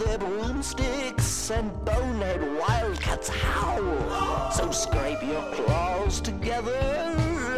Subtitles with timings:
[0.00, 4.50] Their broomsticks and bonehead wildcats howl.
[4.50, 6.72] So scrape your claws together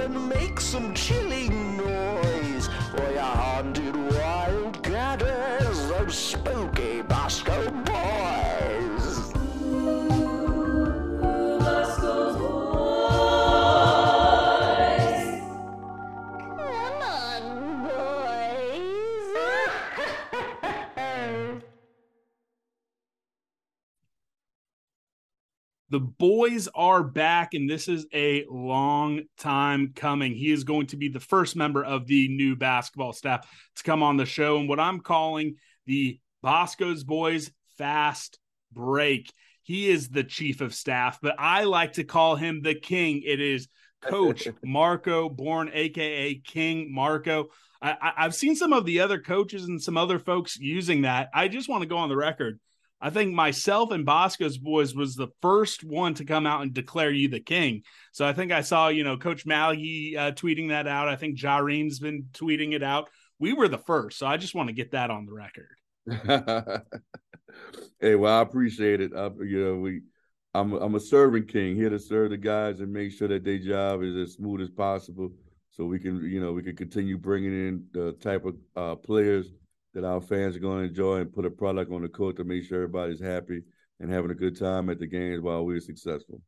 [0.02, 8.71] and make some chilling noise for your haunted wildcatters, those spooky Boscoe boys.
[25.92, 30.34] The boys are back, and this is a long time coming.
[30.34, 34.02] He is going to be the first member of the new basketball staff to come
[34.02, 38.38] on the show, and what I'm calling the Boscoe's Boys Fast
[38.72, 39.30] Break.
[39.64, 43.20] He is the chief of staff, but I like to call him the king.
[43.22, 43.68] It is
[44.00, 47.48] Coach Marco Borne, aka King Marco.
[47.82, 51.28] I, I've seen some of the other coaches and some other folks using that.
[51.34, 52.58] I just want to go on the record.
[53.04, 57.10] I think myself and Boscoe's boys was the first one to come out and declare
[57.10, 57.82] you the king.
[58.12, 61.08] So I think I saw, you know, Coach Maggie uh, tweeting that out.
[61.08, 63.10] I think Jareem's been tweeting it out.
[63.40, 64.20] We were the first.
[64.20, 65.66] So I just want to get that on the record.
[68.00, 69.10] hey, well, I appreciate it.
[69.16, 70.02] I, you know, we,
[70.54, 73.58] I'm, I'm a servant king here to serve the guys and make sure that their
[73.58, 75.32] job is as smooth as possible,
[75.72, 79.50] so we can, you know, we can continue bringing in the type of uh, players
[79.94, 82.44] that our fans are going to enjoy and put a product on the court to
[82.44, 83.62] make sure everybody's happy
[84.00, 86.40] and having a good time at the games while we're successful.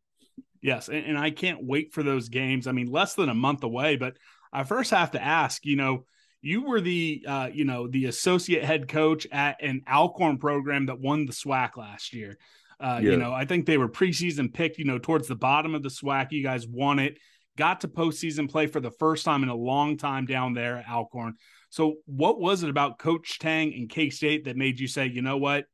[0.62, 2.66] Yes, and, and I can't wait for those games.
[2.66, 4.16] I mean, less than a month away, but
[4.52, 6.04] I first have to ask, you know,
[6.40, 11.00] you were the uh, you know, the associate head coach at an Alcorn program that
[11.00, 12.38] won the SWAC last year.
[12.80, 13.12] Uh, Yeah.
[13.12, 15.88] you know, I think they were preseason picked, you know, towards the bottom of the
[15.88, 16.32] SWAC.
[16.32, 17.18] You guys won it,
[17.56, 20.88] got to postseason play for the first time in a long time down there at
[20.88, 21.34] Alcorn.
[21.70, 25.22] So, what was it about Coach Tang and K State that made you say, you
[25.22, 25.66] know what,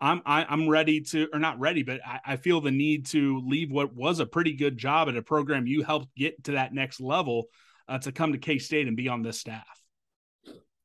[0.00, 3.42] I'm I, I'm ready to, or not ready, but I, I feel the need to
[3.46, 6.74] leave what was a pretty good job at a program you helped get to that
[6.74, 7.46] next level
[7.88, 9.66] uh, to come to K State and be on this staff.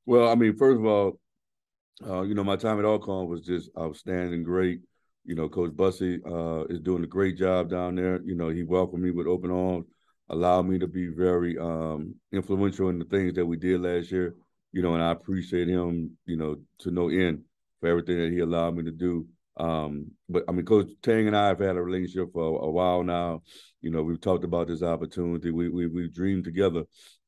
[0.06, 1.20] Well, I mean, first of all,
[2.06, 4.82] uh, you know, my time at Alcorn was just outstanding, great.
[5.26, 8.22] You know, Coach Bussie uh, is doing a great job down there.
[8.24, 9.86] You know, he welcomed me with open arms,
[10.30, 14.36] allowed me to be very um, influential in the things that we did last year.
[14.74, 17.44] You know, and I appreciate him, you know, to no end
[17.80, 19.26] for everything that he allowed me to do.
[19.58, 22.72] Um, but I mean, Coach Tang and I have had a relationship for a, a
[22.72, 23.42] while now.
[23.82, 25.52] You know, we've talked about this opportunity.
[25.52, 26.84] We we we've dreamed together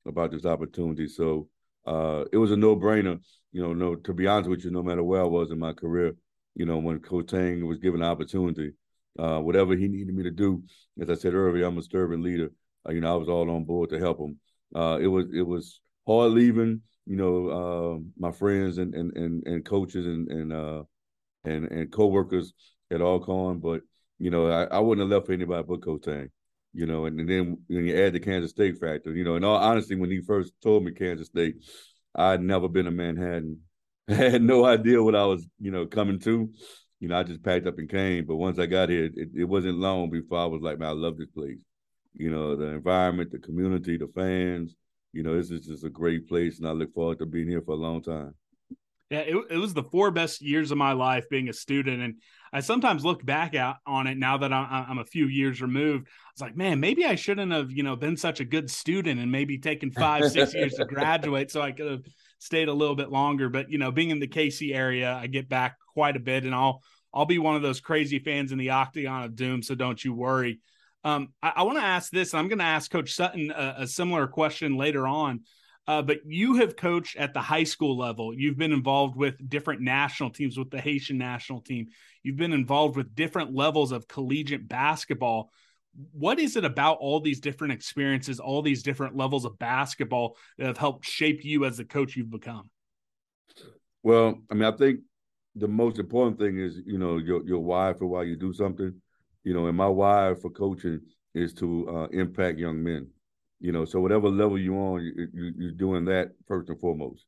[0.05, 1.07] about this opportunity.
[1.07, 1.47] So
[1.87, 3.19] uh, it was a no brainer.
[3.51, 5.73] You know, no to be honest with you, no matter where I was in my
[5.73, 6.13] career,
[6.55, 8.73] you know, when Coach Tang was given the opportunity,
[9.17, 10.61] uh, whatever he needed me to do,
[11.01, 12.51] as I said earlier, I'm a servant leader.
[12.87, 14.39] Uh, you know, I was all on board to help him.
[14.75, 16.81] Uh, it was it was hard leaving.
[17.05, 20.83] You know, uh, my friends and and and, and coaches and and uh,
[21.43, 22.53] and and coworkers
[22.91, 23.81] at Alcorn, but
[24.19, 26.29] you know, I, I wouldn't have left for anybody but Coach Tang.
[26.73, 29.43] You know, and, and then when you add the Kansas State factor, you know, in
[29.43, 31.55] all honesty, when he first told me Kansas State,
[32.13, 33.61] I'd never been to Manhattan.
[34.07, 36.49] I had no idea what I was, you know, coming to.
[36.99, 38.25] You know, I just packed up and came.
[38.25, 40.91] But once I got here, it, it wasn't long before I was like, man, I
[40.91, 41.57] love this place.
[42.19, 44.75] You know, the environment, the community, the fans.
[45.13, 47.61] You know, this is just a great place, and I look forward to being here
[47.61, 48.35] for a long time.
[49.09, 51.99] Yeah, it, it was the four best years of my life being a student.
[51.99, 52.15] And
[52.53, 56.05] I sometimes look back out on it now that I'm, I'm a few years removed.
[56.07, 59.19] I was like, man, maybe I shouldn't have, you know, been such a good student
[59.19, 62.03] and maybe taken five, six years to graduate so I could have
[62.37, 63.49] stayed a little bit longer.
[63.49, 66.53] But, you know, being in the KC area, I get back quite a bit and
[66.53, 70.03] I'll I'll be one of those crazy fans in the Octagon of Doom, so don't
[70.03, 70.59] you worry.
[71.03, 72.33] Um, I, I want to ask this.
[72.33, 75.41] I'm going to ask Coach Sutton a, a, similar question later on.
[75.87, 78.33] Uh, but you have coached at the high school level.
[78.33, 81.87] You've been involved with different national teams, with the Haitian national team.
[82.21, 85.49] You've been involved with different levels of collegiate basketball.
[86.11, 90.67] What is it about all these different experiences, all these different levels of basketball that
[90.67, 92.69] have helped shape you as the coach you've become?
[94.03, 94.99] Well, I mean, I think
[95.55, 99.01] the most important thing is, you know, your your why for why you do something.
[99.43, 101.01] You know, and my why for coaching
[101.33, 103.09] is to uh, impact young men
[103.61, 107.25] you know, so whatever level you're on, you, you're doing that first and foremost.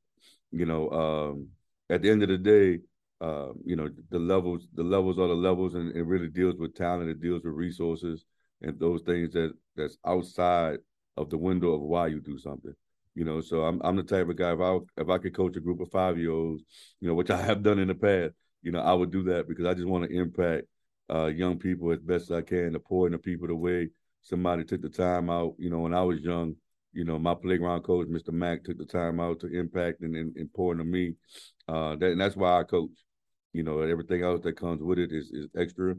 [0.51, 1.47] You know, um,
[1.89, 2.79] at the end of the day,
[3.19, 6.75] uh, you know, the levels, the levels are the levels, and it really deals with
[6.75, 7.09] talent.
[7.09, 8.25] It deals with resources
[8.61, 10.79] and those things that that's outside
[11.17, 12.73] of the window of why you do something.
[13.13, 15.55] You know, so I'm I'm the type of guy if I if I could coach
[15.57, 16.63] a group of five year olds,
[16.99, 19.47] you know, which I have done in the past, you know, I would do that
[19.47, 20.65] because I just want to impact
[21.13, 23.89] uh, young people as best I can to pour into people the way
[24.21, 25.55] somebody took the time out.
[25.57, 26.55] You know, when I was young,
[26.93, 28.31] you know, my playground coach, Mr.
[28.31, 31.15] Mack, took the time out to impact and, and, and pour into me.
[31.67, 32.91] Uh, that, and that's why I coach.
[33.53, 35.95] You know, everything else that comes with it is, is extra.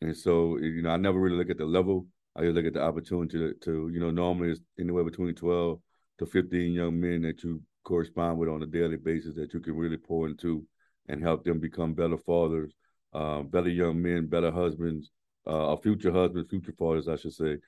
[0.00, 2.06] And so, you know, I never really look at the level.
[2.36, 5.78] I just look at the opportunity to, to, you know, normally it's anywhere between 12
[6.18, 9.76] to 15 young men that you correspond with on a daily basis that you can
[9.76, 10.64] really pour into
[11.08, 12.72] and help them become better fathers,
[13.14, 15.10] uh, better young men, better husbands,
[15.46, 17.58] uh, future husbands, future fathers, I should say.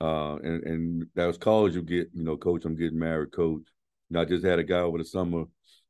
[0.00, 3.62] Uh, and and those calls you get, you know, coach, I'm getting married, coach.
[4.10, 5.44] You I just had a guy over the summer,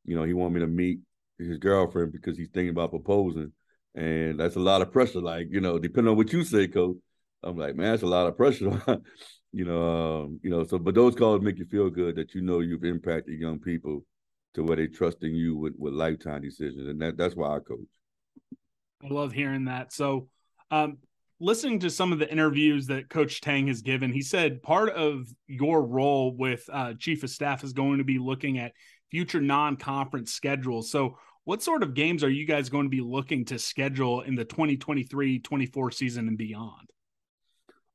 [0.04, 1.00] you know, he wanted me to meet
[1.38, 3.52] his girlfriend because he's thinking about proposing.
[3.94, 5.20] And that's a lot of pressure.
[5.20, 6.96] Like, you know, depending on what you say, coach,
[7.42, 8.80] I'm like, man, that's a lot of pressure.
[9.52, 12.42] you know, um, you know, so but those calls make you feel good that you
[12.42, 14.04] know you've impacted young people
[14.54, 16.88] to where they trust in you with, with lifetime decisions.
[16.88, 17.88] And that that's why I coach.
[19.04, 19.92] I love hearing that.
[19.92, 20.28] So
[20.70, 20.98] um,
[21.40, 25.26] listening to some of the interviews that Coach Tang has given, he said part of
[25.46, 28.72] your role with uh, Chief of Staff is going to be looking at
[29.10, 30.90] future non conference schedules.
[30.90, 34.34] So, what sort of games are you guys going to be looking to schedule in
[34.34, 36.90] the 2023 24 season and beyond?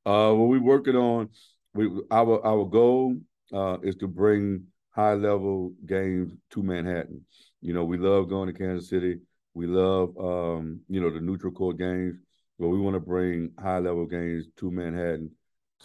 [0.06, 1.28] Uh, well, we're working on
[1.74, 3.16] we our our goal
[3.52, 7.24] uh, is to bring high level games to Manhattan.
[7.60, 9.18] You know, we love going to Kansas City.
[9.54, 12.16] We love um, you know the neutral court games
[12.58, 15.30] but we want to bring high level games to Manhattan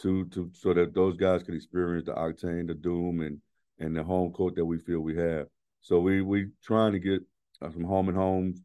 [0.02, 3.40] to to so that those guys can experience the octane, the doom, and
[3.80, 5.48] and the home court that we feel we have.
[5.82, 7.22] So we we trying to get
[7.62, 8.62] uh, some home and homes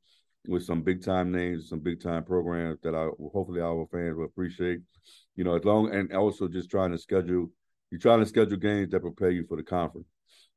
[0.47, 4.27] with some big time names, some big time programs that I hopefully our fans will
[4.27, 4.81] appreciate.
[5.37, 7.51] You know, as long and also just trying to schedule.
[7.91, 10.07] You're trying to schedule games that prepare you for the conference.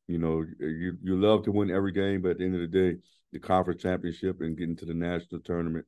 [0.07, 2.68] You know, you you love to win every game, but at the end of the
[2.68, 2.98] day,
[3.31, 5.86] the conference championship and getting to the national tournament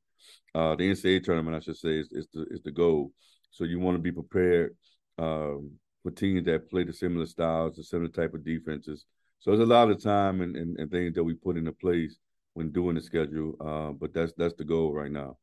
[0.56, 3.12] uh, the NCAA tournament, I should say, is, is the is the goal.
[3.52, 4.76] So you want to be prepared
[5.18, 5.72] um,
[6.04, 9.06] for teams that play the similar styles, the similar type of defenses.
[9.40, 12.18] So there's a lot of time and, and, and things that we put into place
[12.54, 13.56] when doing the schedule.
[13.60, 15.38] Uh, but that's that's the goal right now.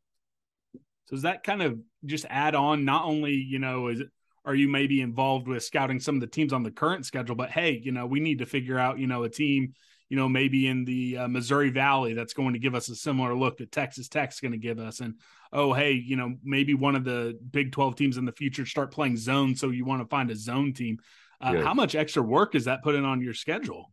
[1.07, 2.85] So does that kind of just add on?
[2.85, 4.09] Not only you know is it,
[4.45, 7.51] are you maybe involved with scouting some of the teams on the current schedule, but
[7.51, 9.75] hey, you know we need to figure out you know a team
[10.09, 13.35] you know, maybe in the uh, Missouri Valley that's going to give us a similar
[13.35, 15.01] look that Texas Tech's going to give us.
[15.01, 15.15] And
[15.53, 18.93] oh, hey, you know, maybe one of the Big 12 teams in the future start
[18.93, 19.57] playing zone.
[19.57, 20.99] So you want to find a zone team.
[21.41, 21.65] Uh, yes.
[21.65, 23.91] How much extra work is that putting on your schedule?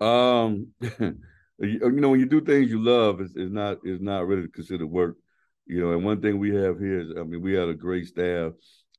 [0.00, 4.48] Um, you know, when you do things you love, it's, it's not it's not really
[4.48, 5.16] considered work.
[5.66, 8.06] You know, and one thing we have here is, I mean, we had a great
[8.06, 8.52] staff,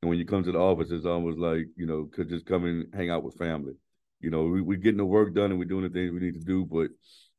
[0.03, 2.65] and when you come to the office, it's almost like you know, could just come
[2.65, 3.74] and hang out with family
[4.24, 6.33] you know, we, we're getting the work done and we're doing the things we need
[6.36, 6.65] to do.
[6.65, 6.88] But,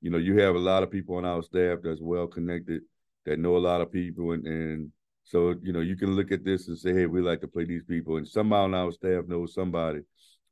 [0.03, 2.83] you know, you have a lot of people on our staff that's well connected,
[3.25, 4.33] that know a lot of people.
[4.33, 4.93] And, and
[5.25, 7.65] so, you know, you can look at this and say, hey, we like to play
[7.65, 8.19] these people.
[8.19, 10.01] And somehow on our staff knows somebody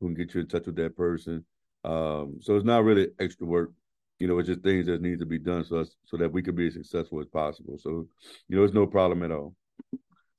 [0.00, 1.44] who can get you in touch with that person.
[1.84, 3.72] Um, so it's not really extra work.
[4.18, 6.54] You know, it's just things that need to be done so so that we can
[6.54, 7.76] be as successful as possible.
[7.78, 8.06] So,
[8.48, 9.54] you know, it's no problem at all.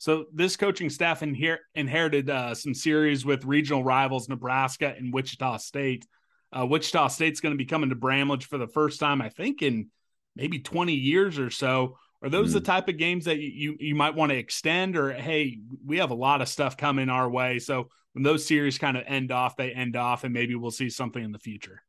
[0.04, 5.56] So this coaching staff inher- inherited uh, some series with regional rivals Nebraska and Wichita
[5.60, 6.06] State.
[6.52, 9.62] Uh, Wichita State's going to be coming to Bramlage for the first time, I think,
[9.62, 9.88] in
[10.36, 11.96] maybe 20 years or so.
[12.22, 12.56] Are those mm.
[12.56, 16.12] the type of games that you you might want to extend, or hey, we have
[16.12, 19.56] a lot of stuff coming our way, so when those series kind of end off,
[19.56, 21.82] they end off, and maybe we'll see something in the future.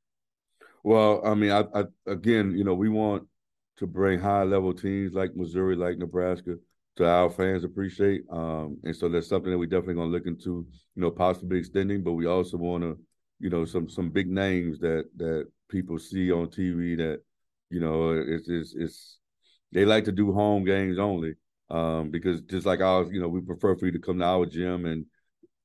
[0.85, 3.27] Well, I mean, I, I again, you know, we want
[3.79, 6.59] to bring high level teams like Missouri, like Nebraska
[6.97, 8.23] to our fans appreciate.
[8.31, 12.03] Um, and so that's something that we definitely gonna look into, you know, possibly extending,
[12.03, 12.95] but we also wanna,
[13.41, 17.21] you know, some some big names that that people see on TV that,
[17.71, 19.19] you know, it's it's, it's
[19.73, 21.35] they like to do home games only
[21.71, 24.47] um, because just like ours, you know, we prefer for you to come to our
[24.47, 25.07] gym and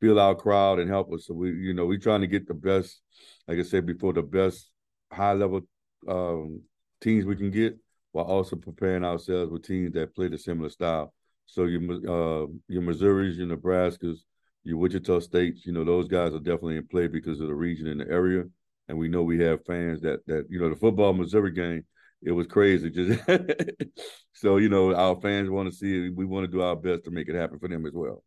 [0.02, 1.28] feel our crowd and help us.
[1.28, 3.02] So we, you know, we trying to get the best,
[3.48, 4.70] like I said before, the best
[5.12, 5.62] high level
[6.08, 6.62] um,
[7.02, 7.78] teams we can get,
[8.12, 11.14] while also preparing ourselves with teams that play the similar style.
[11.52, 14.18] So your uh, your Missouris, your Nebraskas,
[14.64, 17.88] your Wichita States, you know, those guys are definitely in play because of the region
[17.88, 18.44] and the area,
[18.88, 21.86] and we know we have fans that that you know the football Missouri game.
[22.22, 23.22] It was crazy, just
[24.34, 26.16] so you know our fans want to see it.
[26.16, 28.24] We want to do our best to make it happen for them as well.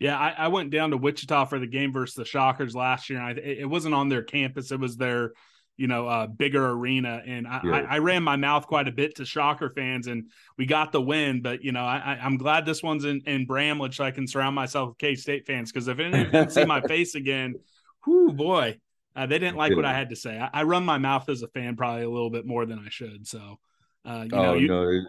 [0.00, 3.20] Yeah, I, I, went down to Wichita for the game versus the Shockers last year.
[3.20, 5.32] And I, it wasn't on their campus; it was their,
[5.76, 7.22] you know, uh, bigger arena.
[7.26, 7.72] And I, yeah.
[7.72, 11.00] I, I, ran my mouth quite a bit to Shocker fans, and we got the
[11.00, 11.42] win.
[11.42, 14.54] But you know, I, am glad this one's in, in Bramlage, so I can surround
[14.54, 15.72] myself with K State fans.
[15.72, 17.54] Because if anyone can see my face again,
[18.06, 18.78] whoo boy,
[19.16, 20.38] uh, they didn't like what I had to say.
[20.52, 23.26] I, run my mouth as a fan probably a little bit more than I should.
[23.26, 23.58] So,
[24.04, 25.00] uh, you oh, know, you, no,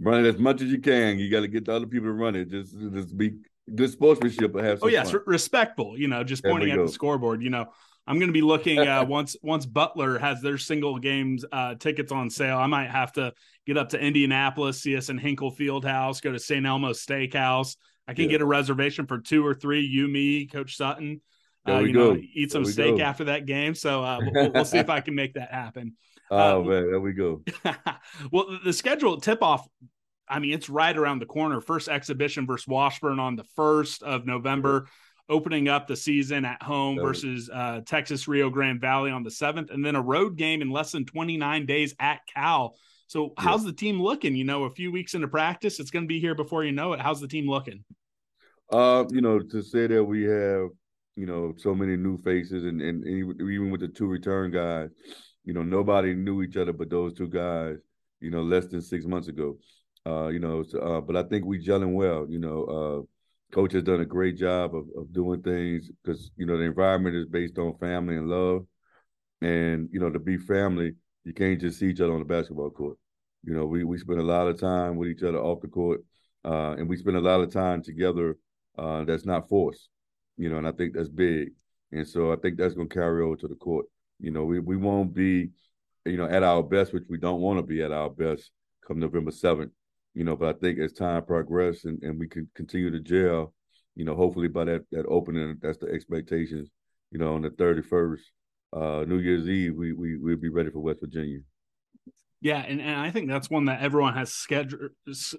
[0.00, 1.18] run it as much as you can.
[1.18, 2.50] You got to get the other people to run it.
[2.50, 3.34] Just, just be
[3.74, 4.80] good sportsmanship, but have.
[4.82, 5.20] oh yes, fun.
[5.26, 5.98] respectful.
[5.98, 7.42] You know, just pointing at the scoreboard.
[7.42, 7.66] You know,
[8.06, 12.12] I'm going to be looking uh, once once Butler has their single games uh, tickets
[12.12, 12.58] on sale.
[12.58, 13.32] I might have to
[13.66, 16.64] get up to Indianapolis, see us in Hinkle Fieldhouse, go to St.
[16.64, 17.76] Elmo Steakhouse.
[18.06, 18.32] I can yeah.
[18.32, 19.80] get a reservation for two or three.
[19.80, 21.20] You, me, Coach Sutton.
[21.68, 22.14] Uh, you go.
[22.14, 23.02] know, eat some steak go.
[23.02, 23.74] after that game.
[23.74, 25.96] So uh, we'll, we'll, see if I can make that happen.
[26.28, 27.40] Oh uh, man, there we go.
[28.32, 29.64] well, the schedule tip off
[30.28, 31.60] I mean, it's right around the corner.
[31.60, 34.88] First exhibition versus Washburn on the 1st of November,
[35.28, 39.70] opening up the season at home versus uh, Texas Rio Grande Valley on the 7th,
[39.70, 42.76] and then a road game in less than 29 days at Cal.
[43.08, 44.34] So, how's the team looking?
[44.34, 46.92] You know, a few weeks into practice, it's going to be here before you know
[46.92, 47.00] it.
[47.00, 47.84] How's the team looking?
[48.70, 50.70] Uh, you know, to say that we have,
[51.14, 54.90] you know, so many new faces, and, and even with the two return guys,
[55.44, 57.76] you know, nobody knew each other but those two guys,
[58.20, 59.56] you know, less than six months ago.
[60.04, 62.26] Uh, you know, so, uh, but I think we gelling well.
[62.28, 63.15] You know, uh,
[63.56, 67.16] coach has done a great job of, of doing things because you know the environment
[67.16, 68.66] is based on family and love,
[69.40, 70.92] and you know to be family,
[71.24, 72.98] you can't just see each other on the basketball court.
[73.44, 76.04] You know, we we spend a lot of time with each other off the court,
[76.44, 78.36] uh, and we spend a lot of time together.
[78.76, 79.88] Uh, that's not forced.
[80.36, 81.52] You know, and I think that's big,
[81.92, 83.86] and so I think that's going to carry over to the court.
[84.20, 85.48] You know, we we won't be,
[86.04, 88.50] you know, at our best, which we don't want to be at our best
[88.86, 89.72] come November seventh
[90.16, 93.52] you know, but I think as time progresses and, and we can continue to gel,
[93.94, 96.70] you know, hopefully by that that opening, that's the expectations,
[97.10, 98.20] you know, on the 31st,
[98.72, 101.40] uh, New Year's Eve, we we we'll be ready for West Virginia.
[102.40, 104.90] Yeah, and, and I think that's one that everyone has scheduled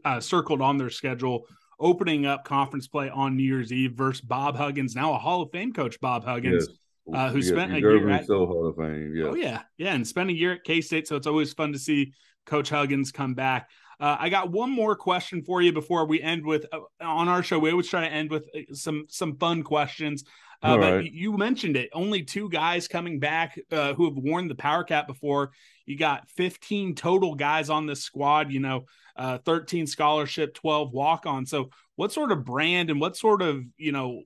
[0.06, 1.48] uh, circled on their schedule.
[1.80, 5.52] Opening up conference play on New Year's Eve versus Bob Huggins, now a Hall of
[5.52, 7.16] Fame coach, Bob Huggins, yes.
[7.16, 9.14] uh, who spent a year at so Hall of Fame.
[9.16, 9.26] Yeah.
[9.26, 11.80] Oh yeah, yeah, and spent a year at K State, so it's always fun to
[11.80, 12.14] see
[12.46, 13.70] Coach Huggins come back.
[14.00, 17.42] Uh, I got one more question for you before we end with uh, on our
[17.42, 17.58] show.
[17.58, 20.24] We always try to end with uh, some some fun questions.
[20.62, 21.12] Uh, but right.
[21.12, 21.90] you mentioned it.
[21.94, 25.52] Only two guys coming back uh, who have worn the Powercat before.
[25.86, 28.52] You got 15 total guys on this squad.
[28.52, 28.86] You know,
[29.16, 31.46] uh, 13 scholarship, 12 walk on.
[31.46, 34.24] So, what sort of brand and what sort of you know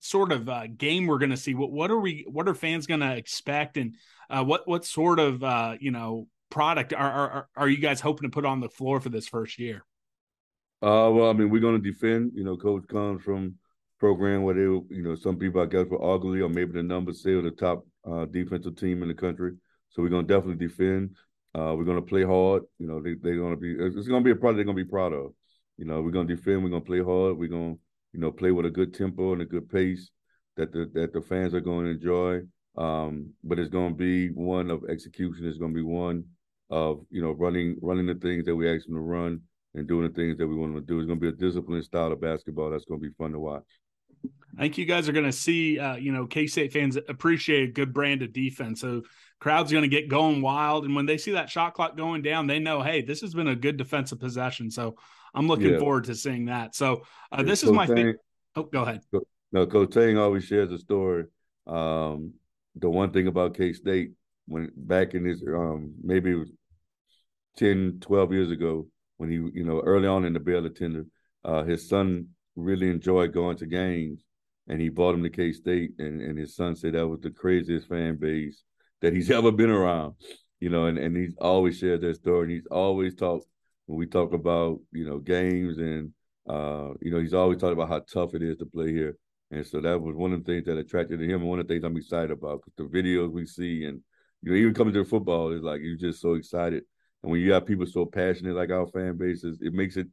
[0.00, 1.54] sort of uh, game we're going to see?
[1.54, 2.26] What what are we?
[2.28, 3.76] What are fans going to expect?
[3.76, 3.96] And
[4.28, 8.28] uh, what what sort of uh, you know product are, are are you guys hoping
[8.28, 9.84] to put on the floor for this first year?
[10.82, 12.32] Uh, well, I mean, we're going to defend.
[12.34, 13.56] You know, coach comes from
[13.98, 17.22] program where they, you know, some people I guess were ugly or maybe the numbers
[17.22, 19.52] say they're the top uh, defensive team in the country.
[19.90, 21.16] So we're going to definitely defend.
[21.54, 22.62] Uh, we're going to play hard.
[22.78, 23.72] You know, they, they're going to be.
[23.72, 25.32] It's going to be a product they're going to be proud of.
[25.76, 26.62] You know, we're going to defend.
[26.62, 27.36] We're going to play hard.
[27.36, 27.80] We're going to,
[28.12, 30.10] you know, play with a good tempo and a good pace
[30.56, 32.40] that the that the fans are going to enjoy.
[32.76, 35.46] Um, but it's going to be one of execution.
[35.46, 36.24] It's going to be one
[36.70, 39.40] of you know running running the things that we ask them to run
[39.74, 40.98] and doing the things that we want them to do.
[40.98, 43.38] It's going to be a disciplined style of basketball that's going to be fun to
[43.38, 43.64] watch.
[44.58, 47.68] I think you guys are going to see, uh, you know, K State fans appreciate
[47.68, 48.80] a good brand of defense.
[48.80, 49.02] So
[49.38, 52.46] crowd's going to get going wild, and when they see that shot clock going down,
[52.46, 54.70] they know, hey, this has been a good defensive possession.
[54.70, 54.96] So
[55.34, 55.78] I'm looking yeah.
[55.78, 56.74] forward to seeing that.
[56.74, 57.86] So uh, this is my.
[57.86, 58.14] Tang,
[58.56, 59.00] oh, go ahead.
[59.52, 61.24] No, Coach Tang always shares a story.
[61.66, 62.34] Um,
[62.76, 64.12] the one thing about K State
[64.46, 66.50] when back in his um, maybe it was
[67.56, 71.06] 10, 12 years ago when he, you know, early on in the Baylor tenure,
[71.44, 74.22] uh, his son really enjoyed going to games
[74.68, 77.30] and he brought him to K State and, and his son said that was the
[77.30, 78.62] craziest fan base
[79.00, 80.14] that he's ever been around.
[80.60, 83.46] You know, and, and he's always shared that story and he's always talked
[83.86, 86.12] when we talk about, you know, games and
[86.48, 89.16] uh, you know, he's always talked about how tough it is to play here.
[89.50, 91.74] And so that was one of the things that attracted to him one of the
[91.74, 94.00] things I'm excited about because the videos we see and
[94.42, 96.84] you know, even coming to football is like you're just so excited
[97.22, 100.08] And when you have people so passionate like our fan bases, it makes it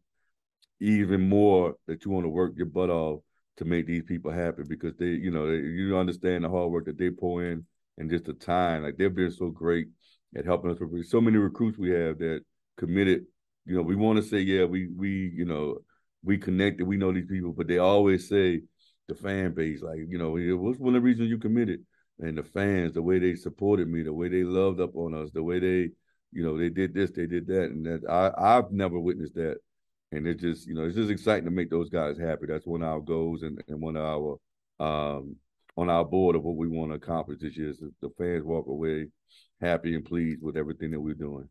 [0.80, 3.22] even more that you want to work your butt off
[3.58, 6.86] to make these people happy because they, you know, they, you understand the hard work
[6.86, 7.66] that they pour in
[7.98, 8.84] and just the time.
[8.84, 9.88] Like they've been so great
[10.36, 10.78] at helping us.
[10.80, 12.42] With so many recruits we have that
[12.78, 13.26] committed.
[13.66, 15.80] You know, we want to say, yeah, we we you know
[16.24, 18.62] we connected, we know these people, but they always say
[19.08, 21.84] the fan base, like you know, what's one of the reasons you committed?
[22.20, 25.30] And the fans, the way they supported me, the way they loved up on us,
[25.34, 25.90] the way they,
[26.32, 29.58] you know, they did this, they did that, and that I I've never witnessed that
[30.12, 32.46] and it just you know it's just exciting to make those guys happy.
[32.48, 34.38] That's one of our goals and, and one of our
[34.80, 35.36] um,
[35.76, 38.68] on our board of what we want to accomplish this year is the fans walk
[38.68, 39.08] away
[39.62, 41.48] happy and pleased with everything that we're doing.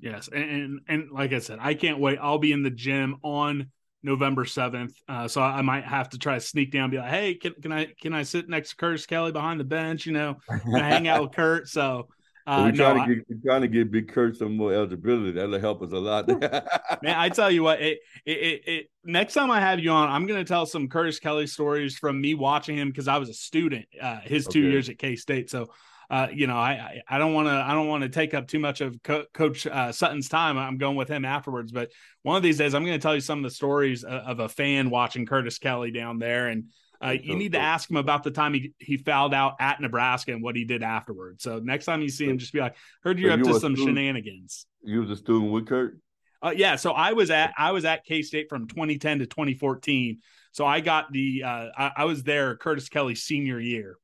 [0.00, 2.18] Yes, and, and and, like I said, I can't wait.
[2.20, 3.70] I'll be in the gym on
[4.02, 7.34] November seventh, uh, so I might have to try to sneak down, be like, "Hey,
[7.34, 10.06] can, can I can I sit next to Curtis Kelly behind the bench?
[10.06, 10.38] You know,
[10.74, 12.08] hang out with Kurt?" So
[12.46, 15.32] uh, we're, trying no, to get, we're trying to get Big Kurt some more eligibility.
[15.32, 16.28] That'll help us a lot.
[17.02, 20.08] Man, I tell you what, it, it, it, it, next time I have you on,
[20.08, 23.28] I'm going to tell some Curtis Kelly stories from me watching him because I was
[23.28, 24.70] a student uh, his two okay.
[24.70, 25.50] years at K State.
[25.50, 25.70] So,
[26.10, 28.58] uh, you know, I I don't want to I don't want to take up too
[28.58, 30.58] much of Co- Coach uh, Sutton's time.
[30.58, 31.90] I'm going with him afterwards, but
[32.22, 34.40] one of these days I'm going to tell you some of the stories of, of
[34.40, 36.64] a fan watching Curtis Kelly down there and
[37.04, 40.32] uh, you need to ask him about the time he, he fouled out at Nebraska
[40.32, 41.42] and what he did afterwards.
[41.42, 43.60] So next time you see him, just be like, "Heard you're so up you to
[43.60, 45.98] some student, shenanigans." You was a student with Kurt.
[46.42, 50.18] Uh, yeah, so I was at I was at K State from 2010 to 2014.
[50.52, 53.96] So I got the uh, I, I was there Curtis Kelly senior year,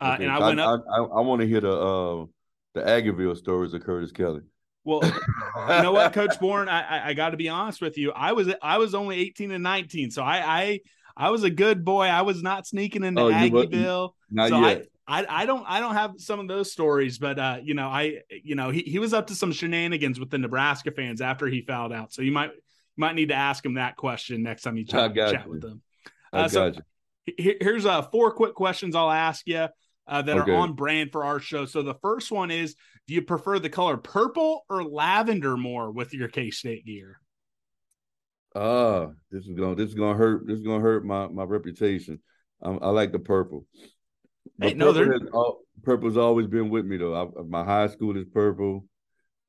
[0.00, 0.24] uh, okay.
[0.24, 0.84] and I, I went up.
[0.92, 2.26] I, I want to hear the uh,
[2.74, 4.42] the Aggieville stories of Curtis Kelly.
[4.84, 8.12] Well, you know what, Coach Borne, I, I, I got to be honest with you.
[8.12, 10.80] I was I was only 18 and 19, so I I
[11.16, 12.04] I was a good boy.
[12.06, 14.10] I was not sneaking into oh, Aggieville.
[14.30, 14.86] Not so yet.
[15.06, 17.88] I, I, I don't I don't have some of those stories, but uh, you know,
[17.88, 21.46] I you know, he, he was up to some shenanigans with the Nebraska fans after
[21.46, 22.12] he fouled out.
[22.12, 25.14] So you might you might need to ask him that question next time you chat,
[25.14, 25.50] chat you.
[25.50, 25.82] with them.
[26.32, 26.72] Uh, so
[27.38, 29.68] here's uh four quick questions I'll ask you
[30.06, 30.52] uh, that okay.
[30.52, 31.66] are on brand for our show.
[31.66, 32.74] So the first one is
[33.06, 37.20] do you prefer the color purple or lavender more with your K State gear?
[38.56, 40.46] Ah, this is gonna this is gonna hurt.
[40.46, 42.20] This is gonna hurt my my reputation.
[42.62, 43.66] Um, I like the purple.
[44.58, 47.14] Hey, no, purple has, all, purple's always been with me though.
[47.14, 48.86] I, my high school is purple.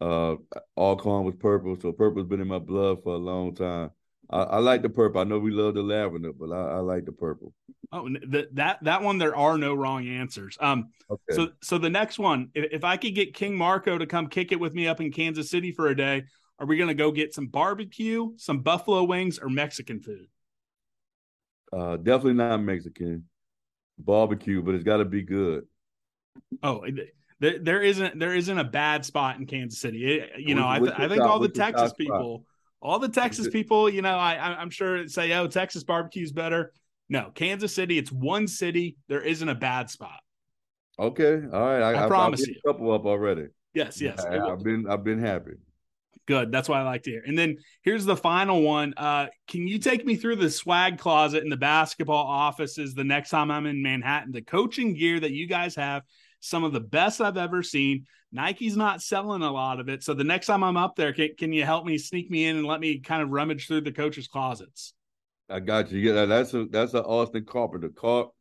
[0.02, 0.36] Uh,
[0.76, 3.92] Alcorn was purple, so purple's been in my blood for a long time.
[4.30, 5.22] I, I like the purple.
[5.22, 7.54] I know we love the lavender, but I, I like the purple.
[7.94, 10.58] Oh, the, that that one, there are no wrong answers.
[10.60, 11.22] Um, okay.
[11.32, 14.52] so so the next one, if, if I could get King Marco to come kick
[14.52, 16.26] it with me up in Kansas City for a day,
[16.60, 20.28] are we going to go get some barbecue, some buffalo wings, or Mexican food?
[21.72, 23.26] Uh, definitely not Mexican
[23.98, 25.66] barbecue, but it's got to be good.
[26.64, 26.86] Oh,
[27.40, 30.20] there, there isn't there isn't a bad spot in Kansas City.
[30.20, 32.46] It, you know, I, th- I think all the Texas people,
[32.82, 36.74] all the Texas people, you know, I I'm sure say, oh, Texas barbecue is better.
[37.10, 38.98] No, Kansas City, it's one city.
[39.08, 40.20] There isn't a bad spot.
[41.00, 41.82] Okay, all right.
[41.82, 42.56] I, I, I promise you.
[42.66, 43.48] A couple up already.
[43.74, 44.24] Yes, yes.
[44.26, 45.54] I, have been I've been happy.
[46.28, 46.52] Good.
[46.52, 47.24] That's what I like to hear.
[47.26, 48.94] And then here's the final one.
[48.98, 53.30] Uh, can you take me through the swag closet in the basketball offices the next
[53.30, 54.34] time I'm in Manhattan?
[54.34, 56.04] The coaching gear that you guys have,
[56.42, 58.06] some of the best I've ever seen.
[58.34, 60.04] Nike's not selling a lot of it.
[60.04, 62.58] So the next time I'm up there, can, can you help me sneak me in
[62.58, 64.94] and let me kind of rummage through the coaches' closets?
[65.50, 66.00] I got you.
[66.00, 67.88] Yeah, that's a that's an Austin Carpenter.
[67.88, 68.32] Carp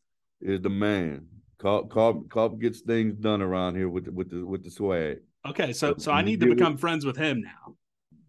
[0.40, 1.26] is the man.
[1.58, 5.18] Carp, Carp, Carp gets things done around here with the, with the with the swag.
[5.50, 7.74] Okay, so so I need to become friends with him now.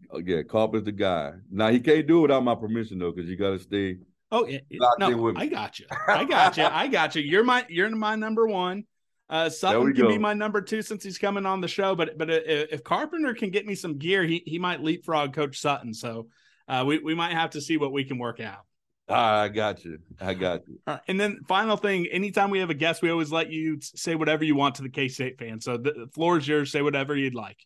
[0.09, 1.33] Oh, yeah, Carpenter's the guy.
[1.51, 3.97] Now he can't do it without my permission though, because you got to stay.
[4.31, 4.59] Oh, yeah,
[4.99, 5.85] no, I got you.
[6.07, 6.65] I got you.
[6.65, 7.21] I got you.
[7.21, 8.85] You're my you're my number one.
[9.29, 10.07] Uh, Sutton can go.
[10.09, 11.95] be my number two since he's coming on the show.
[11.95, 15.93] But but if Carpenter can get me some gear, he he might leapfrog Coach Sutton.
[15.93, 16.27] So
[16.67, 18.66] uh, we we might have to see what we can work out.
[19.09, 19.99] Ah, I got you.
[20.19, 20.79] I got you.
[20.85, 24.15] Uh, and then final thing, anytime we have a guest, we always let you say
[24.15, 25.61] whatever you want to the K State fan.
[25.61, 26.71] So the floor is yours.
[26.71, 27.57] Say whatever you'd like.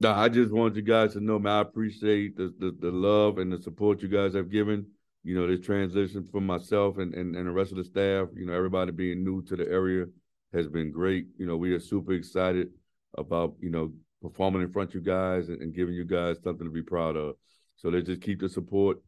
[0.00, 3.38] No, I just want you guys to know, man, I appreciate the, the, the love
[3.38, 4.86] and the support you guys have given.
[5.24, 8.46] You know, this transition from myself and, and, and the rest of the staff, you
[8.46, 10.06] know, everybody being new to the area
[10.52, 11.26] has been great.
[11.36, 12.68] You know, we are super excited
[13.16, 13.92] about, you know,
[14.22, 17.16] performing in front of you guys and, and giving you guys something to be proud
[17.16, 17.34] of.
[17.76, 18.98] So let's just keep the support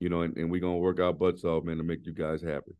[0.00, 2.42] you know, and, and we're gonna work our butts off, man, to make you guys
[2.42, 2.72] happy.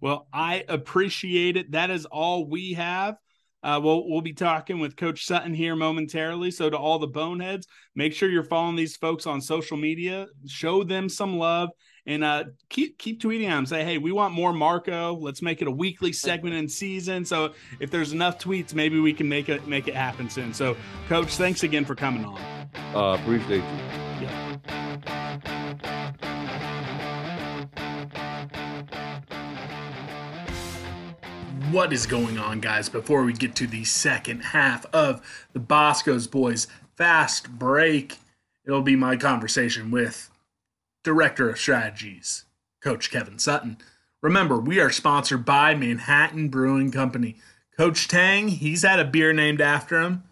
[0.00, 1.72] Well, I appreciate it.
[1.72, 3.16] That is all we have.
[3.62, 6.50] Uh, we'll we'll be talking with Coach Sutton here momentarily.
[6.50, 10.28] So to all the boneheads, make sure you're following these folks on social media.
[10.46, 11.68] Show them some love
[12.06, 13.66] and uh, keep keep tweeting them.
[13.66, 15.14] Say, hey, we want more Marco.
[15.14, 17.24] Let's make it a weekly segment in season.
[17.24, 20.54] So if there's enough tweets, maybe we can make it make it happen soon.
[20.54, 20.76] So,
[21.08, 22.40] Coach, thanks again for coming on.
[22.94, 24.09] Uh, appreciate you.
[31.70, 32.88] What is going on, guys?
[32.88, 38.18] Before we get to the second half of the Boscoe's Boys Fast Break,
[38.66, 40.30] it'll be my conversation with
[41.04, 42.44] Director of Strategies,
[42.82, 43.78] Coach Kevin Sutton.
[44.20, 47.36] Remember, we are sponsored by Manhattan Brewing Company.
[47.76, 50.24] Coach Tang, he's had a beer named after him.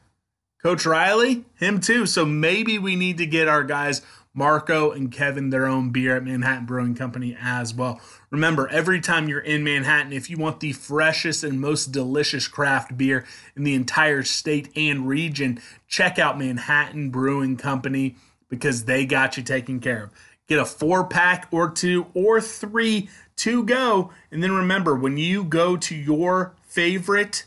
[0.61, 2.05] Coach Riley, him too.
[2.07, 4.03] So maybe we need to get our guys
[4.38, 8.01] Marco and Kevin their own beer at Manhattan Brewing Company as well.
[8.31, 12.96] Remember, every time you're in Manhattan, if you want the freshest and most delicious craft
[12.96, 18.14] beer in the entire state and region, check out Manhattan Brewing Company
[18.48, 20.11] because they got you taken care of.
[20.46, 24.12] Get a four pack or two or three to go.
[24.31, 27.44] And then remember, when you go to your favorite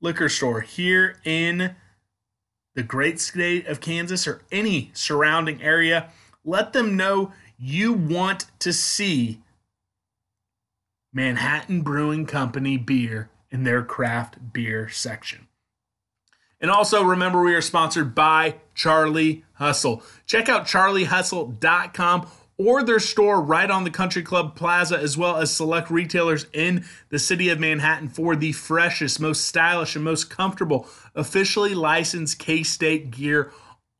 [0.00, 1.76] liquor store here in
[2.74, 6.10] the great state of Kansas or any surrounding area,
[6.44, 9.40] let them know you want to see
[11.12, 15.46] Manhattan Brewing Company beer in their craft beer section.
[16.60, 20.02] And also remember, we are sponsored by Charlie Hustle.
[20.26, 22.26] Check out charliehustle.com
[22.56, 26.84] or their store right on the Country Club Plaza, as well as select retailers in
[27.10, 32.62] the city of Manhattan for the freshest, most stylish, and most comfortable officially licensed K
[32.62, 33.52] State gear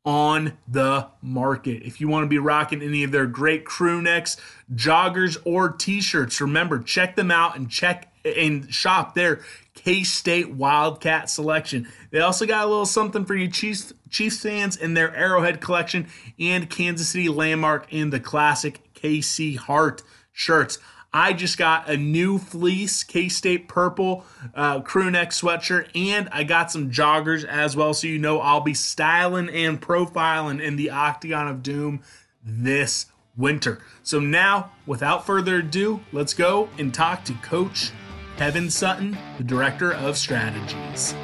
[0.04, 1.82] on the market.
[1.82, 4.36] If you want to be rocking any of their great crew necks,
[4.74, 9.40] joggers, or t shirts, remember, check them out and check and shop their
[9.74, 11.88] K State Wildcat selection.
[12.10, 16.08] They also got a little something for you Chiefs, Chiefs fans in their Arrowhead collection
[16.38, 20.78] and Kansas City Landmark in the classic KC Heart shirts.
[21.14, 26.42] I just got a new fleece K State purple uh, crew neck sweatshirt, and I
[26.42, 27.94] got some joggers as well.
[27.94, 32.02] So you know I'll be styling and profiling in the Octagon of Doom
[32.44, 33.80] this winter.
[34.02, 37.92] So now, without further ado, let's go and talk to Coach
[38.36, 41.14] Kevin Sutton, the Director of Strategies.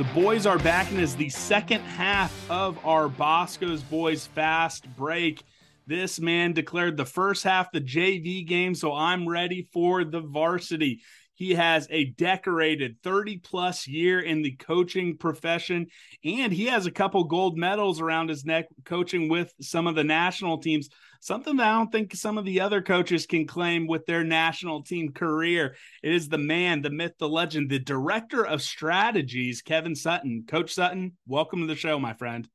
[0.00, 5.42] The boys are back, and is the second half of our Boscoe's Boys Fast Break.
[5.86, 11.02] This man declared the first half the JV game, so I'm ready for the varsity.
[11.34, 15.88] He has a decorated 30 plus year in the coaching profession,
[16.24, 20.04] and he has a couple gold medals around his neck coaching with some of the
[20.04, 20.88] national teams
[21.20, 24.82] something that I don't think some of the other coaches can claim with their national
[24.82, 25.76] team career.
[26.02, 30.44] It is the man, the myth, the legend, the director of strategies, Kevin Sutton.
[30.48, 32.48] Coach Sutton, welcome to the show, my friend.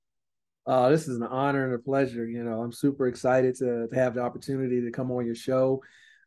[0.67, 2.27] Uh, this is an honor and a pleasure.
[2.27, 5.81] You know, I'm super excited to, to have the opportunity to come on your show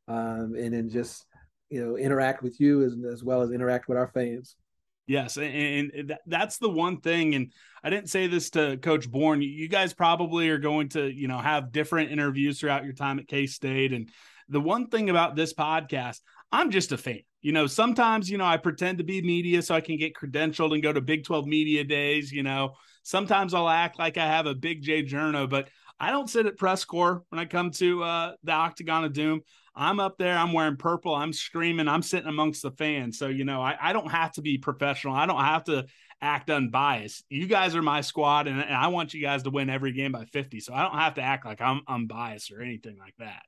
[0.07, 1.27] um, and then just,
[1.71, 4.55] you know, interact with you as, as well as interact with our fans.
[5.09, 7.35] Yes, and, that's the one thing.
[7.35, 9.41] And I didn't say this to Coach Borne.
[9.41, 13.27] You guys probably are going to, you know, have different interviews throughout your time at
[13.27, 13.95] K State.
[13.95, 14.11] And
[14.51, 16.21] the one thing about this podcast,
[16.53, 17.21] I'm just a fan.
[17.41, 20.75] You know, sometimes, you know, I pretend to be media so I can get credentialed
[20.75, 22.31] and go to Big 12 media days.
[22.31, 26.29] You know, sometimes I'll act like I have a big J journo, but I don't
[26.29, 29.41] sit at press corps when I come to uh, the Octagon of Doom.
[29.79, 33.17] I'm up there, I'm wearing purple, I'm screaming, I'm sitting amongst the fans.
[33.17, 35.15] So, you know, I, I don't have to be professional.
[35.15, 35.87] I don't have to
[36.21, 37.25] act unbiased.
[37.31, 40.11] You guys are my squad, and, and I want you guys to win every game
[40.11, 40.59] by 50.
[40.59, 43.43] So I don't have to act like I'm unbiased or anything like that.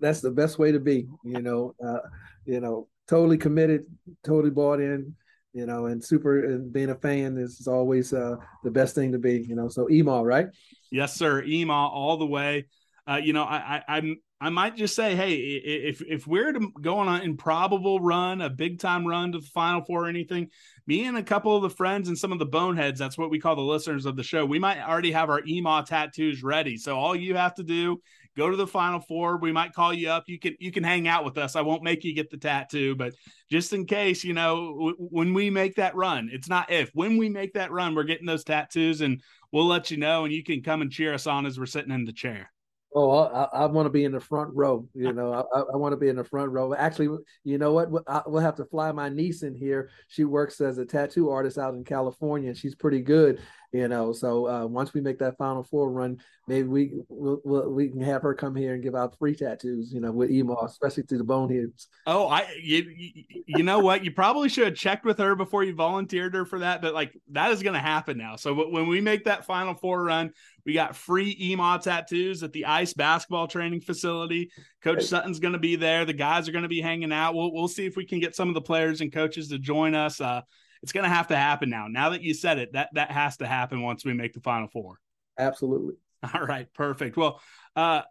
[0.00, 1.98] That's the best way to be, you know, uh,
[2.46, 3.84] you know, totally committed,
[4.24, 5.14] totally bought in,
[5.52, 9.18] you know, and super and being a fan is, always uh, the best thing to
[9.18, 9.68] be, you know.
[9.68, 10.46] So EMAW, right?
[10.90, 11.42] Yes, sir.
[11.42, 12.66] EMAW all the way.
[13.08, 16.70] Uh, you know, I, I, I'm I might just say, hey, if if we're to
[16.82, 20.50] go on an improbable run, a big time run to the Final Four or anything,
[20.86, 23.40] me and a couple of the friends and some of the boneheads, that's what we
[23.40, 26.76] call the listeners of the show, we might already have our EMAW tattoos ready.
[26.76, 28.02] So all you have to do,
[28.36, 29.38] go to the Final Four.
[29.38, 30.24] We might call you up.
[30.26, 31.56] You can you can hang out with us.
[31.56, 33.14] I won't make you get the tattoo, but
[33.50, 36.90] just in case, you know, w- when we make that run, it's not if.
[36.92, 40.32] When we make that run, we're getting those tattoos, and we'll let you know, and
[40.34, 42.50] you can come and cheer us on as we're sitting in the chair.
[42.98, 44.88] Oh, I, I want to be in the front row.
[44.94, 46.72] You know, I, I want to be in the front row.
[46.72, 47.90] Actually, you know what?
[47.90, 49.90] We'll have to fly my niece in here.
[50.08, 53.42] She works as a tattoo artist out in California, and she's pretty good.
[53.72, 57.70] You know, so uh, once we make that Final Four run, maybe we we'll, we'll,
[57.70, 59.92] we can have her come here and give out free tattoos.
[59.92, 61.88] You know, with EMAW, especially to the boneheads.
[62.06, 62.90] Oh, I you,
[63.46, 64.04] you know what?
[64.04, 66.80] You probably should have checked with her before you volunteered her for that.
[66.80, 68.36] But like that is going to happen now.
[68.36, 70.32] So when we make that Final Four run,
[70.64, 74.50] we got free EMAW tattoos at the Ice Basketball Training Facility.
[74.82, 76.04] Coach Sutton's going to be there.
[76.04, 77.34] The guys are going to be hanging out.
[77.34, 79.94] We'll we'll see if we can get some of the players and coaches to join
[79.94, 80.20] us.
[80.20, 80.42] Uh,
[80.86, 81.88] it's going to have to happen now.
[81.88, 84.68] Now that you said it, that that has to happen once we make the final
[84.68, 85.00] four.
[85.36, 85.94] Absolutely.
[86.32, 87.16] All right, perfect.
[87.16, 87.40] Well,
[87.74, 88.02] uh,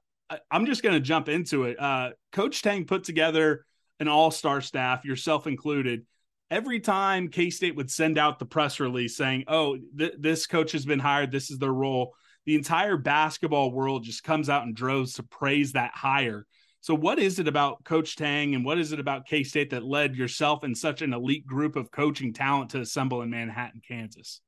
[0.52, 1.80] I'm just going to jump into it.
[1.80, 3.64] Uh, Coach Tang put together
[4.02, 6.06] an all-star staff, yourself included.
[6.52, 10.74] Every time K State would send out the press release saying, "Oh, th- this coach
[10.74, 11.32] has been hired.
[11.32, 12.14] This is their role,"
[12.46, 16.46] the entire basketball world just comes out in droves to praise that hire.
[16.86, 19.84] So, what is it about Coach Tang and what is it about K State that
[19.84, 24.40] led yourself and such an elite group of coaching talent to assemble in Manhattan, Kansas?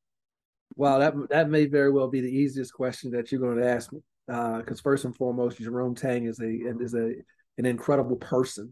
[0.76, 3.91] Well, that that may very well be the easiest question that you're going to ask
[3.91, 7.15] me, because uh, first and foremost, Jerome Tang is a is a
[7.58, 8.71] an incredible person.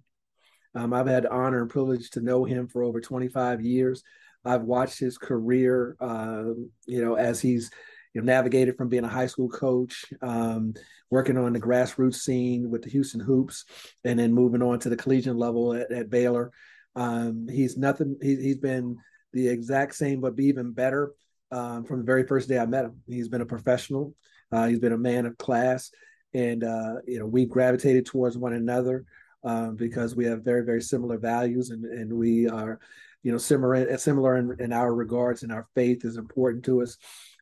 [0.76, 4.04] Um, I've had the honor and privilege to know him for over 25 years.
[4.46, 6.44] I've watched his career, uh,
[6.86, 7.72] you know, as he's
[8.16, 10.74] you know, navigated from being a high school coach, um,
[11.12, 13.66] working on the grassroots scene with the Houston Hoops,
[14.06, 16.52] and then moving on to the collegiate level at, at Baylor.
[16.96, 18.18] Um, he's nothing.
[18.22, 18.98] He, he's been
[19.34, 21.12] the exact same, but even better
[21.52, 23.02] um, from the very first day I met him.
[23.06, 24.16] He's been a professional.
[24.50, 25.92] Uh, he's been a man of class,
[26.34, 29.04] and uh, you know we've gravitated towards one another
[29.44, 32.80] um, because we have very very similar values, and and we are,
[33.24, 36.98] you know, similar similar in, in our regards, and our faith is important to us.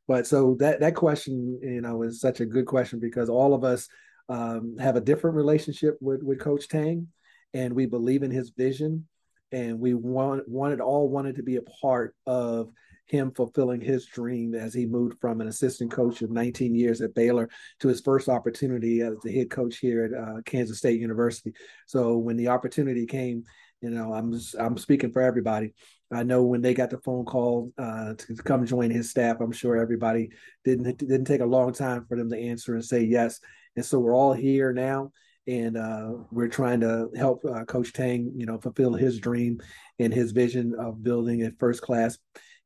[0.07, 3.63] But so that that question, you know, is such a good question because all of
[3.63, 3.87] us
[4.29, 7.07] um, have a different relationship with with Coach Tang,
[7.53, 9.07] and we believe in his vision,
[9.51, 12.69] and we want wanted all wanted to be a part of
[13.05, 17.13] him fulfilling his dream as he moved from an assistant coach of 19 years at
[17.13, 21.53] Baylor to his first opportunity as the head coach here at uh, Kansas State University.
[21.85, 23.43] So when the opportunity came,
[23.83, 25.73] you know, I'm I'm speaking for everybody.
[26.11, 29.51] I know when they got the phone call uh, to come join his staff, I'm
[29.51, 30.29] sure everybody
[30.63, 33.41] didn't didn't take a long time for them to answer and say yes.
[33.75, 35.11] And so we're all here now,
[35.47, 39.59] and uh, we're trying to help uh, Coach Tang, you know, fulfill his dream
[39.99, 42.17] and his vision of building a first class,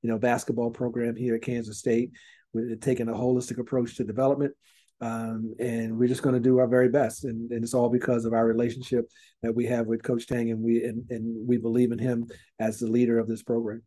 [0.04, 2.12] you know, basketball program here at Kansas State.
[2.54, 4.54] We're taking a holistic approach to development
[5.00, 7.24] um, and we're just going to do our very best.
[7.24, 9.06] And, and, it's all because of our relationship
[9.44, 12.28] that we have with Coach Tang, and we and, and we believe in him
[12.60, 13.84] as the leader of this program.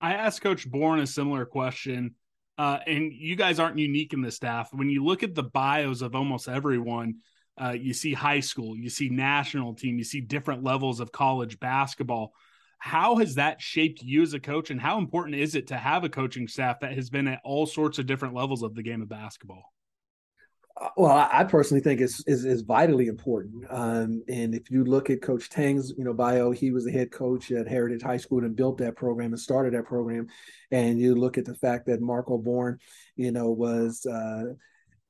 [0.00, 2.16] I asked Coach Borne a similar question,
[2.58, 4.70] uh, and you guys aren't unique in the staff.
[4.72, 7.16] When you look at the bios of almost everyone,
[7.60, 11.60] uh, you see high school, you see national team, you see different levels of college
[11.60, 12.32] basketball.
[12.78, 16.02] How has that shaped you as a coach, and how important is it to have
[16.02, 19.00] a coaching staff that has been at all sorts of different levels of the game
[19.00, 19.72] of basketball?
[20.96, 23.64] Well, I personally think it's is, is vitally important.
[23.70, 27.10] Um, and if you look at Coach Tang's, you know, bio, he was the head
[27.10, 30.26] coach at Heritage High School and built that program and started that program.
[30.70, 32.78] And you look at the fact that Marco Borne,
[33.16, 34.52] you know, was uh,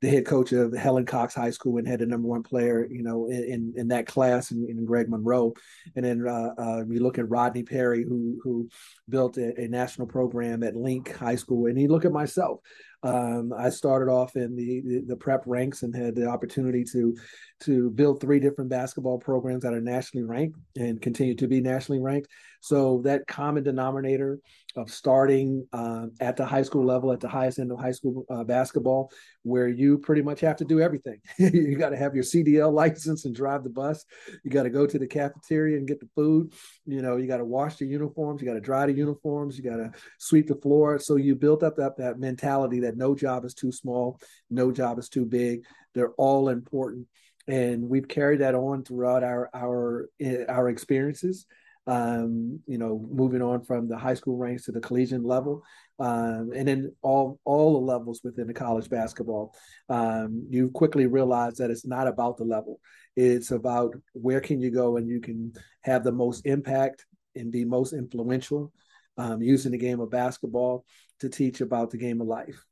[0.03, 3.03] the head coach of Helen Cox High School and had the number one player, you
[3.03, 5.55] know, in in, that class, and, in Greg Monroe.
[5.97, 8.69] And then uh, uh, you look at Rodney Perry, who who
[9.09, 12.61] built a, a, national program at Link High School, and you look at myself.
[13.07, 17.17] Um, I started off in the, the, prep ranks and had the opportunity to
[17.61, 22.01] to build three different basketball programs that are nationally ranked and continue to be nationally
[22.01, 22.29] ranked.
[22.61, 24.41] So that common denominator
[24.77, 28.27] of starting uh, at the high school level, at the highest end of high school
[28.29, 29.11] uh, basketball,
[29.43, 31.19] where you pretty much have to do everything.
[31.39, 34.05] you got to have your CDL license and drive the bus.
[34.45, 36.53] You got to go to the cafeteria and get the food.
[36.85, 38.43] You know, you got to wash the uniforms.
[38.43, 39.57] You got to dry the uniforms.
[39.57, 40.99] You got to sweep the floor.
[40.99, 44.99] So you built up that, that mentality that no job is too small, no job
[44.99, 45.65] is too big.
[45.95, 47.07] They're all important.
[47.49, 51.47] And we've carried that on throughout our our eh, our experiences
[51.87, 55.63] um, you know, moving on from the high school ranks to the collegiate level,
[56.01, 59.55] um, and then all all the levels within the college basketball.
[59.89, 62.81] Um, you quickly realize that it's not about the level;
[63.15, 67.07] it's about where can you go and you can have the most impact
[67.37, 68.73] and be most influential
[69.17, 70.85] um, using the game of basketball
[71.21, 72.65] to teach about the game of life.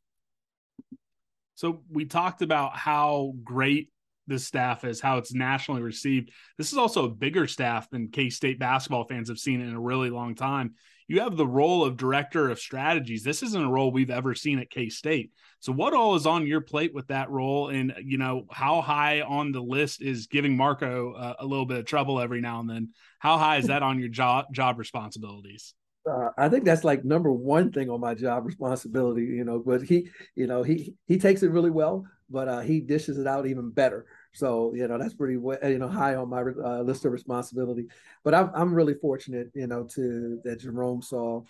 [1.54, 3.90] So we talked about how great
[4.26, 6.30] this staff is, how it's nationally received.
[6.56, 9.80] This is also a bigger staff than K State basketball fans have seen in a
[9.80, 10.74] really long time.
[11.06, 13.22] You have the role of director of strategies.
[13.22, 15.32] This isn't a role we've ever seen at K State.
[15.60, 17.68] So, what all is on your plate with that role?
[17.68, 21.78] And, you know, how high on the list is giving Marco uh, a little bit
[21.78, 22.90] of trouble every now and then?
[23.18, 25.74] How high is that on your job, job responsibilities?
[26.10, 29.62] Uh, I think that's like number one thing on my job responsibility, you know.
[29.64, 33.26] But he, you know, he he takes it really well, but uh, he dishes it
[33.26, 34.06] out even better.
[34.32, 37.86] So you know that's pretty you know high on my uh, list of responsibility.
[38.22, 41.42] But I'm I'm really fortunate, you know, to that Jerome saw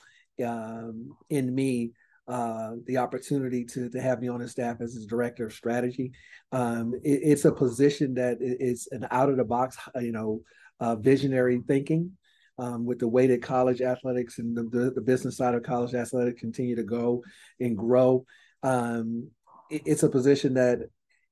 [0.45, 1.93] um, in me
[2.29, 6.12] uh, the opportunity to to have me on his staff as his director of strategy.
[6.53, 10.43] Um, it, it's a position that is an out of the box, you know,
[10.81, 12.12] uh, visionary thinking
[12.59, 16.40] um, with the way that college athletics and the, the, business side of college athletics
[16.40, 17.23] continue to go
[17.61, 18.25] and grow.
[18.62, 19.31] Um,
[19.71, 20.81] it, it's a position that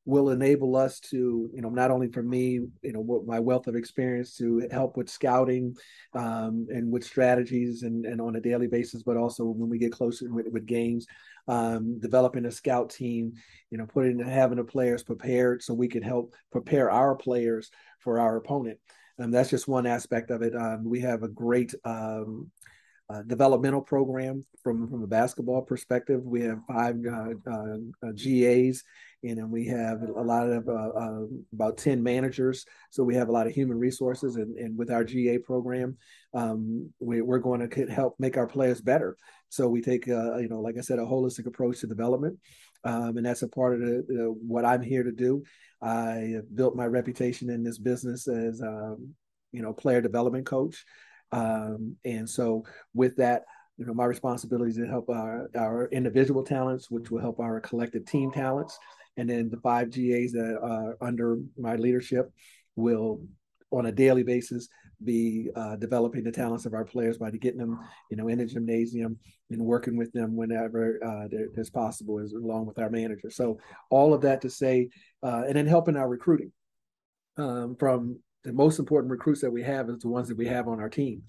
[0.04, 3.76] will enable us to, you know, not only for me, you know, my wealth of
[3.76, 5.74] experience to help with scouting
[6.14, 9.92] um, and with strategies and, and on a daily basis, but also when we get
[9.92, 11.06] closer with, with games,
[11.46, 13.32] um, developing a scout team,
[13.70, 18.18] you know, putting having the players prepared so we can help prepare our players for
[18.18, 18.78] our opponent.
[19.22, 20.54] Um, that's just one aspect of it.
[20.56, 22.50] Um, we have a great um,
[23.08, 26.22] uh, developmental program from from a basketball perspective.
[26.24, 28.82] We have five uh, uh, uh GAs,
[29.22, 31.20] and we have a lot of uh, uh,
[31.52, 32.64] about ten managers.
[32.90, 35.96] So we have a lot of human resources, and, and with our GA program,
[36.34, 39.16] um, we, are going to help make our players better.
[39.50, 42.38] So we take, you know, like I said, a holistic approach to development,
[42.84, 45.44] um, and that's a part of the, the, what I'm here to do.
[45.82, 49.14] I built my reputation in this business as, um,
[49.52, 50.84] you know, player development coach.
[51.32, 52.64] Um, and so
[52.94, 53.42] with that,
[53.78, 57.60] you know, my responsibility is to help our, our individual talents, which will help our
[57.60, 58.78] collective team talents.
[59.16, 62.30] And then the five GAs that are under my leadership
[62.76, 63.22] will,
[63.70, 64.68] on a daily basis,
[65.04, 67.78] be uh, developing the talents of our players by getting them,
[68.10, 69.18] you know, in the gymnasium
[69.50, 73.30] and working with them whenever uh, there's possible, as along with our manager.
[73.30, 73.58] So
[73.90, 74.88] all of that to say,
[75.22, 76.52] uh, and then helping our recruiting.
[77.36, 80.68] Um, from the most important recruits that we have is the ones that we have
[80.68, 81.22] on our team.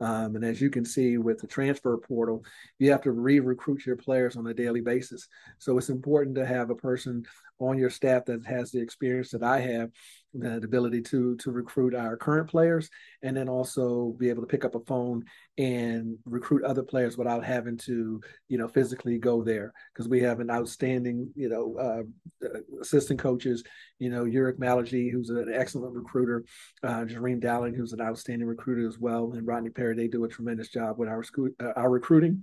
[0.00, 2.44] Um, and as you can see with the transfer portal,
[2.78, 5.26] you have to re-recruit your players on a daily basis.
[5.58, 7.24] So it's important to have a person
[7.58, 9.90] on your staff that has the experience that I have,
[10.38, 12.90] the ability to to recruit our current players,
[13.22, 15.24] and then also be able to pick up a phone
[15.58, 19.72] and recruit other players without having to, you know, physically go there.
[19.92, 22.48] Because we have an outstanding, you know, uh,
[22.80, 23.62] assistant coaches,
[23.98, 26.44] you know, Ulric Maligi, who's an excellent recruiter,
[26.82, 29.94] uh, Jareem Dowling, who's an outstanding recruiter as well, and Rodney Perry.
[29.94, 31.24] They do a tremendous job with our
[31.60, 32.42] uh, our recruiting.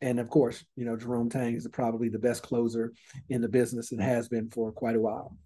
[0.00, 2.92] And of course, you know, Jerome Tang is probably the best closer
[3.28, 5.36] in the business and has been for quite a while.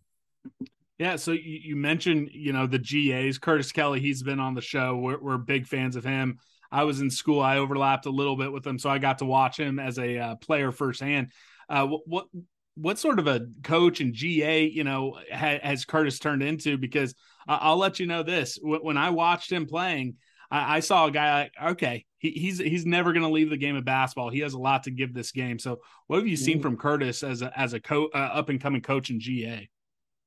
[0.99, 4.61] Yeah, so you, you mentioned, you know, the GAs, Curtis Kelly, he's been on the
[4.61, 4.97] show.
[4.97, 6.39] We're, we're big fans of him.
[6.71, 9.27] I was in school, I overlapped a little bit with him, so I got to
[9.27, 11.33] watch him as a uh, player firsthand.
[11.69, 12.27] Uh, what, what
[12.75, 16.79] what sort of a coach and GA, you know, ha, has Curtis turned into?
[16.79, 17.15] Because
[17.47, 20.17] I'll let you know this: when I watched him playing,
[20.51, 23.57] I, I saw a guy like, okay, he, he's he's never going to leave the
[23.57, 24.31] game of basketball.
[24.31, 25.59] He has a lot to give this game.
[25.59, 26.63] So, what have you seen mm-hmm.
[26.63, 29.69] from Curtis as a as a co- uh, up and coming coach in GA?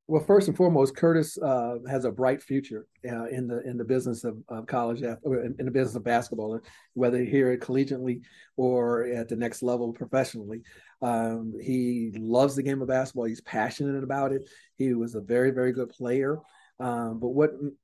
[0.07, 3.83] Well, first and foremost, Curtis uh, has a bright future uh, in the in the
[3.83, 6.59] business of, of college, in, the business of basketball,
[6.93, 8.21] whether here collegiately
[8.55, 10.61] or at the next level professionally.
[11.01, 13.25] Um, he loves the game of basketball.
[13.25, 14.47] He's passionate about it.
[14.77, 16.37] He was a very, very good player.
[16.79, 17.75] Um, but what m-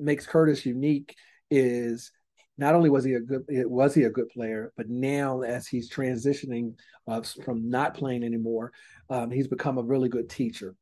[0.00, 1.14] makes Curtis unique
[1.48, 2.10] is
[2.58, 5.88] not only was he a good was he a good player, but now as he's
[5.88, 6.74] transitioning
[7.06, 8.72] uh, from not playing anymore,
[9.10, 10.74] um, he's become a really good teacher.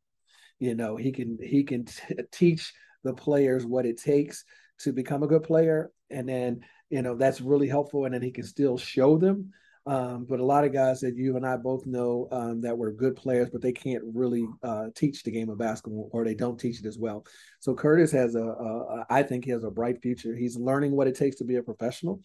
[0.60, 4.44] You know, he can he can t- teach the players what it takes
[4.80, 8.04] to become a good player, and then you know that's really helpful.
[8.04, 9.52] And then he can still show them
[9.86, 12.92] um, but a lot of guys that you and I both know um, that were
[12.92, 16.60] good players, but they can't really uh, teach the game of basketball or they don't
[16.60, 17.24] teach it as well.
[17.60, 20.36] So Curtis has a, a, I think he has a bright future.
[20.36, 22.20] He's learning what it takes to be a professional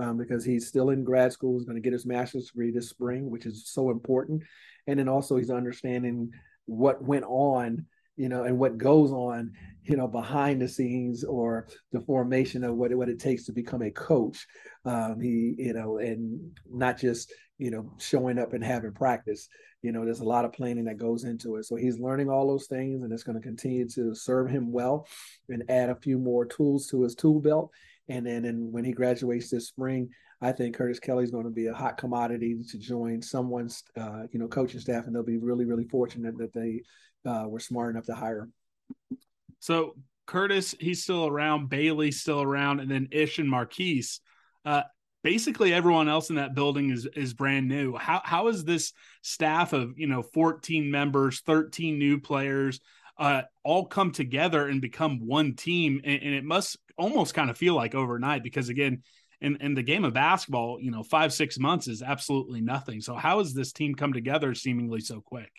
[0.00, 1.56] um, because he's still in grad school.
[1.56, 4.42] He's going to get his master's degree this spring, which is so important.
[4.88, 6.32] And then also he's understanding
[6.66, 9.52] what went on you know, and what goes on,
[9.84, 13.82] you know, behind the scenes or the formation of what, what it takes to become
[13.82, 14.46] a coach.
[14.84, 19.48] Um, he, you know, and not just, you know, showing up and having practice.
[19.82, 21.66] You know, there's a lot of planning that goes into it.
[21.66, 25.06] So he's learning all those things and it's going to continue to serve him well
[25.48, 27.70] and add a few more tools to his tool belt.
[28.08, 31.50] And then and when he graduates this spring, I think Curtis Kelly is going to
[31.50, 35.38] be a hot commodity to join someone's, uh, you know, coaching staff, and they'll be
[35.38, 36.82] really, really fortunate that they
[37.28, 38.48] uh, were smart enough to hire.
[39.60, 39.94] So
[40.26, 41.68] Curtis, he's still around.
[41.68, 44.20] Bailey's still around, and then Ish and Marquise.
[44.64, 44.82] Uh,
[45.22, 47.96] basically, everyone else in that building is is brand new.
[47.96, 52.80] How how is this staff of you know 14 members, 13 new players,
[53.18, 56.00] uh, all come together and become one team?
[56.04, 59.02] And, and it must almost kind of feel like overnight because again,
[59.40, 63.00] in, in the game of basketball, you know, five, six months is absolutely nothing.
[63.00, 65.50] So how has this team come together seemingly so quick?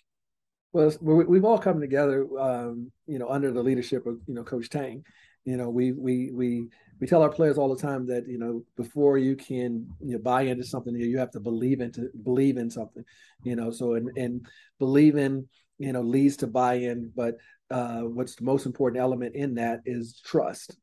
[0.73, 4.69] Well, we've all come together, um, you know, under the leadership of, you know, Coach
[4.69, 5.03] Tang.
[5.45, 6.67] You know, we we we
[6.99, 10.19] we tell our players all the time that you know before you can you know,
[10.19, 13.05] buy into something, you have to believe into believe in something.
[13.43, 14.45] You know, so and and
[14.77, 17.38] believe in you know leads to buy-in, but
[17.71, 20.77] uh, what's the most important element in that is trust,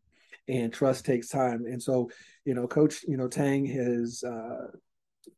[0.49, 1.64] and trust takes time.
[1.66, 2.11] And so,
[2.45, 4.66] you know, Coach, you know, Tang has uh,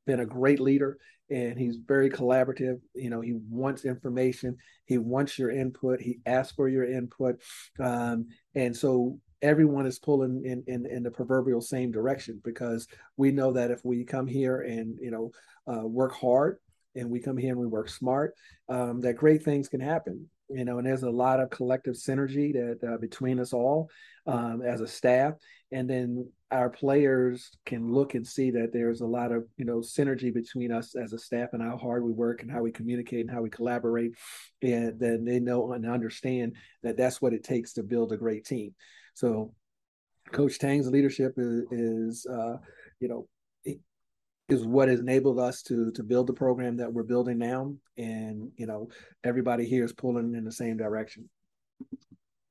[0.07, 0.99] been a great leader
[1.31, 2.81] and he's very collaborative.
[2.95, 7.41] You know, he wants information, he wants your input, he asks for your input,
[7.81, 12.87] um, and so everyone is pulling in, in in the proverbial same direction because
[13.17, 15.31] we know that if we come here and you know
[15.73, 16.59] uh, work hard
[16.95, 18.35] and we come here and we work smart,
[18.69, 20.29] um, that great things can happen.
[20.49, 23.91] You know, and there's a lot of collective synergy that uh, between us all
[24.27, 25.35] um, as a staff,
[25.73, 29.79] and then our players can look and see that there's a lot of you know
[29.79, 33.21] synergy between us as a staff and how hard we work and how we communicate
[33.21, 34.13] and how we collaborate.
[34.63, 38.45] And then they know and understand that that's what it takes to build a great
[38.45, 38.75] team.
[39.15, 39.53] So
[40.33, 42.57] coach tang's leadership is, is uh,
[43.01, 43.29] you know
[44.49, 48.51] is what has enabled us to to build the program that we're building now and
[48.57, 48.89] you know
[49.25, 51.29] everybody here is pulling in the same direction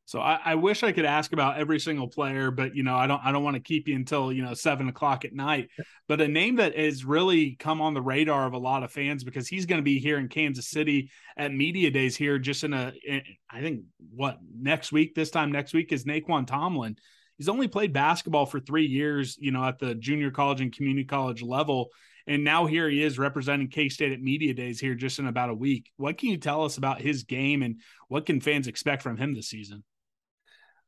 [0.07, 3.07] so I, I, wish I could ask about every single player, but you know, I
[3.07, 5.69] don't I don't want to keep you until you know seven o'clock at night.
[6.07, 9.23] But a name that has really come on the radar of a lot of fans
[9.23, 12.73] because he's going to be here in Kansas City at media days here just in
[12.73, 13.81] a in, I think
[14.15, 16.97] what next week, this time next week is Nae'Qwan Tomlin.
[17.37, 21.05] He's only played basketball for three years, you know, at the junior college and community
[21.05, 21.89] college level.
[22.27, 25.49] And now here he is representing K State at media days here just in about
[25.49, 25.91] a week.
[25.97, 29.33] What can you tell us about his game and what can fans expect from him
[29.33, 29.83] this season?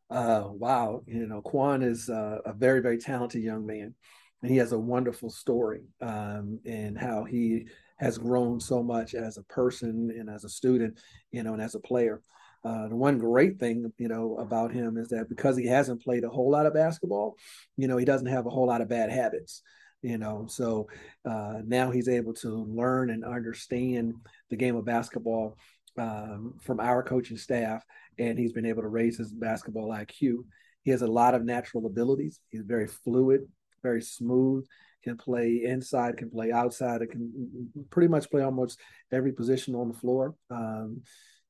[0.10, 3.94] uh, wow, you know, Quan is uh, a very, very talented young man,
[4.42, 7.68] and he has a wonderful story um, and how he
[7.98, 11.00] has grown so much as a person and as a student,
[11.32, 12.22] you know, and as a player.
[12.68, 16.24] Uh, the one great thing, you know, about him is that because he hasn't played
[16.24, 17.36] a whole lot of basketball,
[17.78, 19.62] you know, he doesn't have a whole lot of bad habits
[20.04, 20.88] you know so
[21.26, 24.14] uh, now he's able to learn and understand
[24.52, 25.58] the game of basketball
[25.98, 27.84] um, from our coaching staff,
[28.20, 30.46] and he's been able to raise his basketball IQ.
[30.84, 32.40] He has a lot of natural abilities.
[32.50, 33.48] He's very fluid,
[33.84, 34.66] very smooth.
[35.04, 37.02] Can play inside, can play outside.
[37.02, 38.80] It can pretty much play almost
[39.12, 40.36] every position on the floor.
[40.50, 41.02] Um,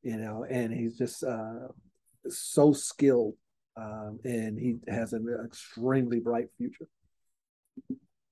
[0.08, 1.68] you know, and he's just uh,
[2.30, 3.36] so skilled,
[3.76, 6.88] um, and he has an extremely bright future.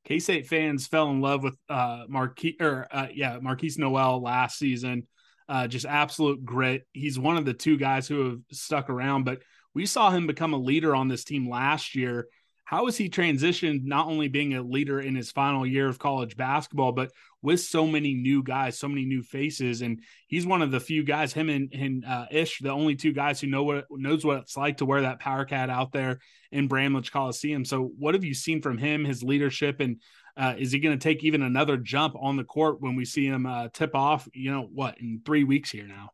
[0.06, 4.58] K State fans fell in love with uh, Marquis or uh, yeah Markquis Nowell last
[4.58, 5.06] season
[5.48, 6.88] uh, just absolute grit.
[6.94, 9.42] He's one of the two guys who have stuck around, but
[9.74, 12.28] we saw him become a leader on this team last year.
[12.66, 16.36] How has he transitioned, not only being a leader in his final year of college
[16.36, 17.12] basketball, but
[17.44, 21.04] with so many new guys, so many new faces, and he's one of the few
[21.04, 24.40] guys, him and, and uh, Ish, the only two guys who know what knows what
[24.40, 26.20] it's like to wear that Powercat out there
[26.52, 27.66] in Bramlage Coliseum.
[27.66, 30.02] So, what have you seen from him, his leadership, and
[30.36, 33.28] uh, is he going to take even another jump on the court when we see
[33.28, 34.28] him uh, tip off?
[34.34, 35.00] You know what?
[35.00, 36.10] In three weeks here now.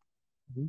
[0.52, 0.66] Mm-hmm.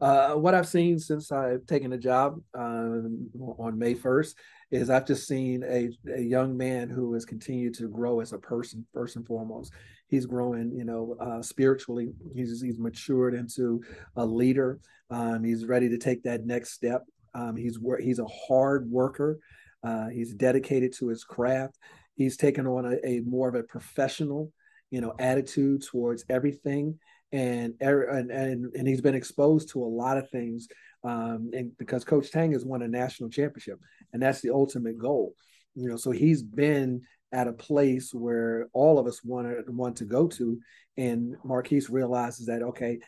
[0.00, 4.34] Uh, what I've seen since I've taken the job um, on May 1st
[4.70, 8.38] is I've just seen a, a young man who has continued to grow as a
[8.38, 9.72] person, first and foremost.
[10.08, 12.12] He's growing, you know, uh, spiritually.
[12.34, 13.82] He's, he's matured into
[14.16, 14.80] a leader.
[15.10, 17.02] Um, he's ready to take that next step.
[17.34, 19.38] Um, he's he's a hard worker.
[19.82, 21.78] Uh, he's dedicated to his craft
[22.16, 24.52] he's taken on a, a more of a professional,
[24.90, 26.98] you know, attitude towards everything,
[27.30, 30.66] and and and, and he's been exposed to a lot of things.
[31.04, 33.78] Um, and because Coach Tang has won a national championship,
[34.12, 35.34] and that's the ultimate goal,
[35.74, 35.96] you know.
[35.96, 37.02] So he's been
[37.32, 40.58] at a place where all of us want to want to go to,
[40.96, 42.98] and Markquis realizes that okay,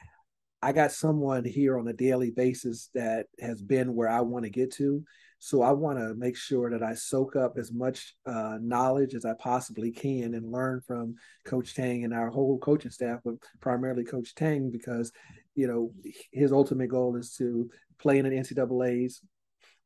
[0.60, 4.50] I got someone here on a daily basis that has been where I want to
[4.50, 5.04] get to.
[5.40, 9.24] So I want to make sure that I soak up as much uh, knowledge as
[9.24, 14.02] I possibly can and learn from Coach Tang and our whole coaching staff, but primarily
[14.02, 15.12] Coach Tang because,
[15.54, 15.92] you know,
[16.32, 17.70] his ultimate goal is to
[18.00, 19.20] play in an NCAA's,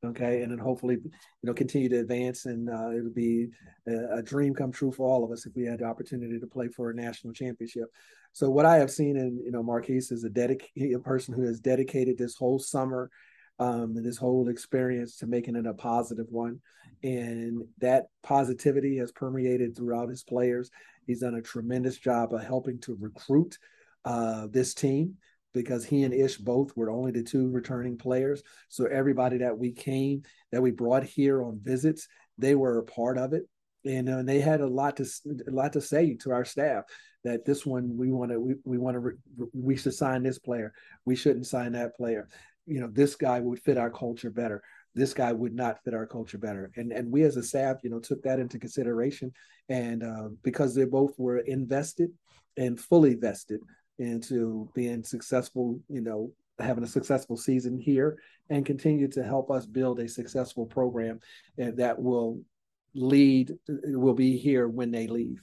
[0.04, 1.10] okay, and then hopefully, you
[1.42, 3.48] know, continue to advance, and uh, it'll be
[3.86, 6.46] a, a, dream come true for all of us if we had the opportunity to
[6.46, 7.88] play for a national championship.
[8.32, 11.60] So what I have seen in, you know, Markquis is a dedicated person who has
[11.60, 13.10] dedicated this whole summer
[13.58, 16.60] um, this whole experience to making it a positive one.
[17.02, 20.70] And that positivity has permeated throughout his players.
[21.06, 23.58] He's done a tremendous job of helping to recruit
[24.04, 25.16] uh, this team
[25.52, 28.42] because he and Ish both were only the two returning players.
[28.68, 33.18] So everybody that we came, that we brought here on visits, they were a part
[33.18, 33.44] of it.
[33.84, 35.04] and, uh, and they had a lot to
[35.48, 36.84] a lot to say to our staff
[37.24, 39.14] that this one we want to we, we want to re,
[39.52, 40.72] we should sign this player.
[41.04, 42.28] We shouldn't sign that player.
[42.66, 44.62] You know this guy would fit our culture better.
[44.94, 46.70] This guy would not fit our culture better.
[46.76, 49.32] And and we as a staff you know took that into consideration.
[49.68, 52.10] And uh, because they both were invested
[52.56, 53.60] and fully vested
[54.02, 58.18] into being successful you know having a successful season here
[58.50, 61.18] and continue to help us build a successful program
[61.56, 62.40] that will
[62.94, 65.40] lead will be here when they leave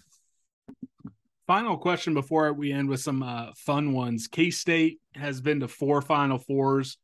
[1.47, 6.01] final question before we end with some uh, fun ones k-state has been to four
[6.01, 6.97] final fours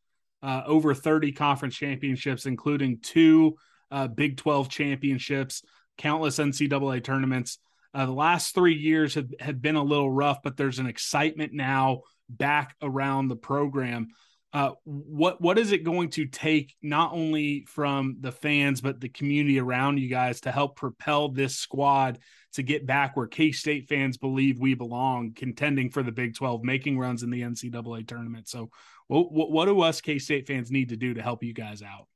[0.46, 3.56] uh, over 30 conference championships, including two
[3.90, 5.64] uh, Big 12 championships,
[5.98, 7.58] countless NCAA tournaments.
[7.96, 11.54] Uh, the last three years have, have been a little rough, but there's an excitement
[11.54, 14.10] now back around the program.
[14.52, 19.10] Uh, what what is it going to take not only from the fans but the
[19.10, 22.20] community around you guys to help propel this squad
[22.54, 26.64] to get back where K State fans believe we belong, contending for the Big Twelve,
[26.64, 28.50] making runs in the NCAA tournament?
[28.50, 28.70] So,
[29.08, 32.08] what what, do us K State fans need to do to help you guys out?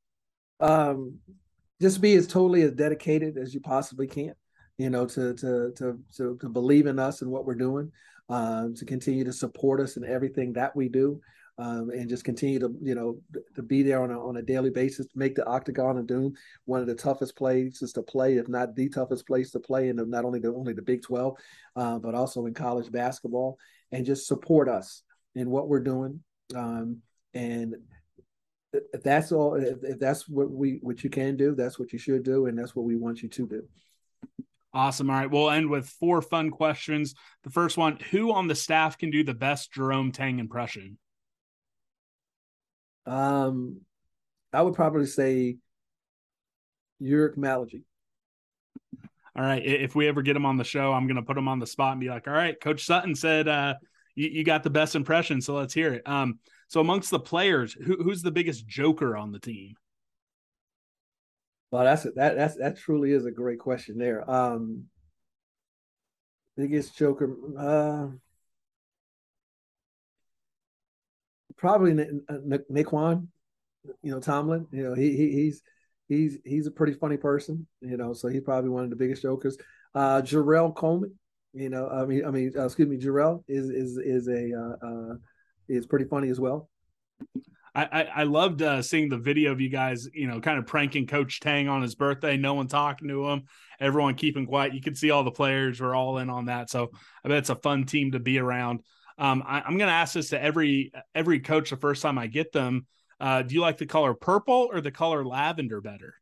[0.59, 1.19] Um,
[1.81, 4.33] just be as totally as dedicated as you possibly can.
[4.79, 7.91] You know, to to to to, to believe in us and what we're doing,
[8.29, 11.21] um, to continue to support us in everything that we do
[11.59, 13.19] um, and just continue to you know
[13.55, 16.33] to be there on a, on a daily basis make the octagon of doom
[16.65, 20.05] one of the toughest places to play if not the toughest place to play the,
[20.05, 21.35] not only the only the big 12
[21.75, 23.57] uh, but also in college basketball
[23.91, 25.03] and just support us
[25.35, 26.19] in what we're doing
[26.55, 26.97] um,
[27.33, 27.75] and
[28.71, 32.23] if that's all if that's what we what you can do that's what you should
[32.23, 33.63] do and that's what we want you to do
[34.73, 35.09] Awesome.
[35.09, 35.29] All right.
[35.29, 37.15] We'll end with four fun questions.
[37.43, 40.97] The first one Who on the staff can do the best Jerome Tang impression?
[43.05, 43.81] Um,
[44.53, 45.57] I would probably say
[47.01, 47.83] Ulric Maligi.
[49.35, 49.65] All right.
[49.65, 51.67] If we ever get him on the show, I'm going to put him on the
[51.67, 53.75] spot and be like, all right, Coach Sutton said uh,
[54.15, 55.41] you, you, got the best impression.
[55.41, 56.07] So let's hear it.
[56.07, 59.75] Um, so amongst the players, who, who's the biggest joker on the team?
[61.71, 64.29] Well, that's that that's that truly is a great question there.
[64.29, 64.85] Um,
[66.57, 68.07] biggest joker, uh,
[71.57, 73.27] probably Nae'Qwan,
[74.03, 74.67] you know, Tomlin.
[74.71, 75.61] You know, he, he he's
[76.07, 77.67] he's he's a pretty funny person.
[77.81, 79.57] You know, so he's probably one of the biggest jokers.
[79.95, 81.15] Uh, Jerrell Coleman.
[81.53, 84.87] You know, I mean, I mean, uh, excuse me, Jerrell is is is a uh,
[84.87, 85.15] uh,
[85.67, 86.69] is pretty funny as well.
[87.79, 90.67] I, I, I loved uh, seeing the video of you guys, you know, kind of
[90.67, 92.35] pranking Coach Tang on his birthday.
[92.35, 93.43] No one talking to him,
[93.79, 94.73] everyone keeping quiet.
[94.73, 96.69] You could see all the players were all in on that.
[96.69, 96.91] So
[97.23, 98.81] I bet it's a fun team to be around.
[99.17, 102.27] Um, I, am going to ask this to every every coach the first time I
[102.27, 102.85] get them.
[103.19, 106.15] Uh, do you like the color purple or the color lavender better?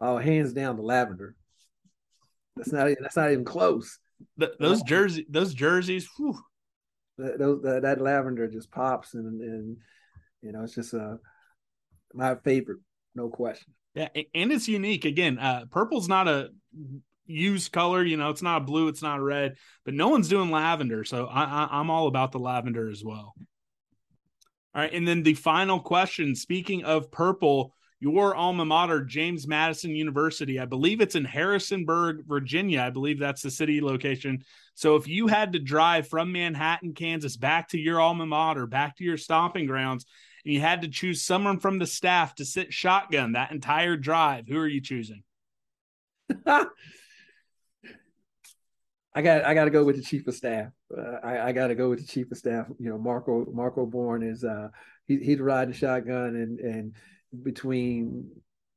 [0.00, 1.36] Oh, hands down, the lavender.
[2.56, 3.98] That's not that's not even close.
[4.36, 6.38] The, those jersey those jerseys, whew.
[7.18, 9.76] That, those, that, that lavender just pops and and
[10.44, 11.16] you know it's just a uh,
[12.12, 12.78] my favorite,
[13.14, 13.72] no question.
[13.94, 15.04] Yeah, and it's unique.
[15.04, 16.50] Again, uh, purple's not a
[17.26, 18.04] used color.
[18.04, 21.04] You know, it's not blue, it's not red, but no one's doing lavender.
[21.04, 23.34] So I, I, am all about the lavender as well.
[24.74, 24.92] All right.
[24.92, 30.66] And then the final question speaking of purple, your alma mater, James Madison University, I
[30.66, 32.82] believe it's in Harrisonburg, Virginia.
[32.82, 34.42] I believe that's the city location.
[34.74, 38.96] So if you had to drive from Manhattan, Kansas, back to your alma mater, back
[38.96, 40.04] to your stomping grounds,
[40.44, 44.46] and you had to choose someone from the staff to sit shotgun that entire drive,
[44.48, 45.22] who are you choosing?
[49.16, 50.72] I got I got to go with the chief of staff.
[50.96, 52.66] Uh, I, I got to go with the chief of staff.
[52.78, 54.68] You know, Marco Marco Borne is uh,
[55.06, 56.94] he, he'd ride the shotgun and and
[57.42, 58.30] between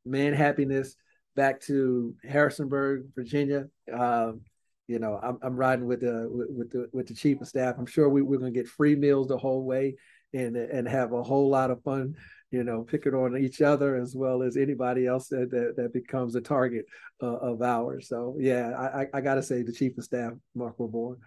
[0.05, 0.95] man happiness
[1.35, 3.67] back to Harrisonburg, Virginia.
[3.91, 4.41] Um,
[4.87, 7.75] you know, I'm, I'm riding with the with, with, the with the chief of staff.
[7.77, 9.95] I'm sure we, we're going to get free meals the whole way
[10.33, 12.15] and and have a whole lot of fun
[12.51, 16.35] you know, picking on each other as well as anybody else that that, that becomes
[16.35, 16.85] a target
[17.21, 18.07] uh, of ours.
[18.07, 21.17] So yeah, I, I got to say the chief of staff, Mark Borne.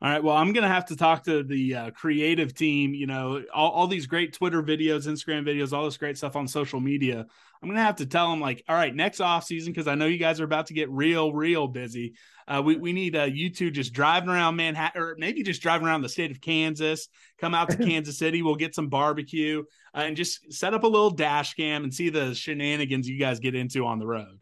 [0.00, 0.22] All right.
[0.22, 2.94] Well, I'm going to have to talk to the uh, creative team.
[2.94, 6.46] You know, all, all these great Twitter videos, Instagram videos, all this great stuff on
[6.46, 7.26] social media.
[7.60, 9.96] I'm going to have to tell them, like, all right, next off season, because I
[9.96, 12.14] know you guys are about to get real, real busy.
[12.46, 15.88] Uh, we, we need uh, you two just driving around Manhattan, or maybe just driving
[15.88, 17.08] around the state of Kansas.
[17.40, 18.42] Come out to Kansas City.
[18.42, 22.08] We'll get some barbecue uh, and just set up a little dash cam and see
[22.08, 24.38] the shenanigans you guys get into on the road.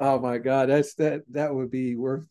[0.00, 2.26] Oh my God, that's that that would be worth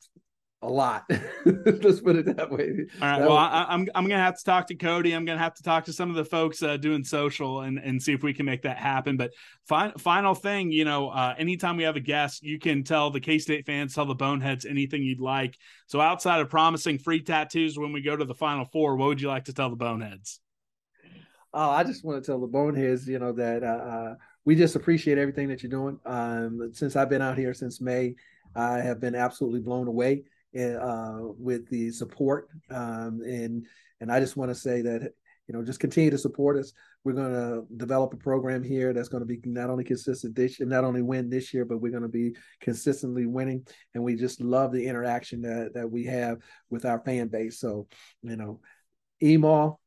[0.67, 1.05] a lot.
[1.45, 2.85] Let's put it that way.
[3.01, 3.19] All right.
[3.19, 5.13] That Well, was- I, I'm I'm gonna have to talk to Cody.
[5.13, 8.01] I'm gonna have to talk to some of the folks uh, doing social and and
[8.01, 9.17] see if we can make that happen.
[9.17, 9.31] But
[9.67, 13.19] fin- final thing, you know, uh, anytime we have a guest, you can tell the
[13.19, 15.57] K State fans, tell the Boneheads anything you'd like.
[15.87, 19.21] So outside of promising free tattoos when we go to the Final Four, what would
[19.21, 20.39] you like to tell the Boneheads?
[21.53, 24.15] Oh, I just want to tell the boneheads, you know, that uh, uh,
[24.45, 25.97] we just appreciate everything that you're doing.
[26.05, 28.15] Um, since I've been out here since May,
[28.55, 30.23] I have been absolutely blown away
[30.55, 33.65] uh, with the support, um, and
[33.99, 35.11] and I just want to say that
[35.47, 36.73] you know just continue to support us.
[37.03, 40.59] We're going to develop a program here that's going to be not only consistent this
[40.59, 43.65] year, not only win this year, but we're going to be consistently winning.
[43.93, 46.39] And we just love the interaction that that we have
[46.69, 47.59] with our fan base.
[47.59, 47.87] So,
[48.23, 48.59] you know,
[49.23, 49.77] EMAW,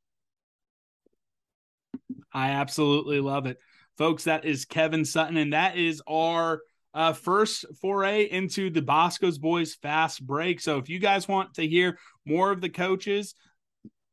[2.33, 3.59] I absolutely love it.
[3.99, 6.61] Folks, that is Kevin Sutton, and that is our
[6.95, 10.61] uh, first foray into the Boscoe's Boys fast break.
[10.61, 13.35] So if you guys want to hear more of the coaches,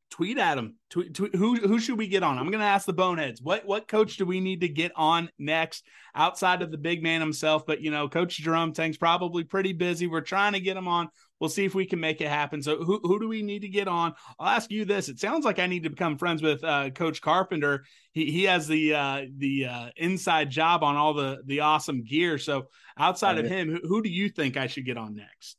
[0.09, 0.75] tweet at them.
[0.89, 2.37] Tweet, tweet, who who should we get on?
[2.37, 3.41] I'm going to ask the boneheads.
[3.41, 5.85] What what coach do we need to get on next
[6.15, 7.65] outside of the big man himself?
[7.65, 10.07] But you know, Coach Jerome Tang's probably pretty busy.
[10.07, 11.09] We're trying to get him on.
[11.39, 12.61] We'll see if we can make it happen.
[12.63, 14.13] So who who do we need to get on?
[14.39, 15.09] I'll ask you this.
[15.09, 17.85] It sounds like I need to become friends with uh, Coach Carpenter.
[18.11, 22.37] He he has the uh, the uh, inside job on all the the awesome gear.
[22.37, 25.57] So outside of him, who, who do you think I should get on next?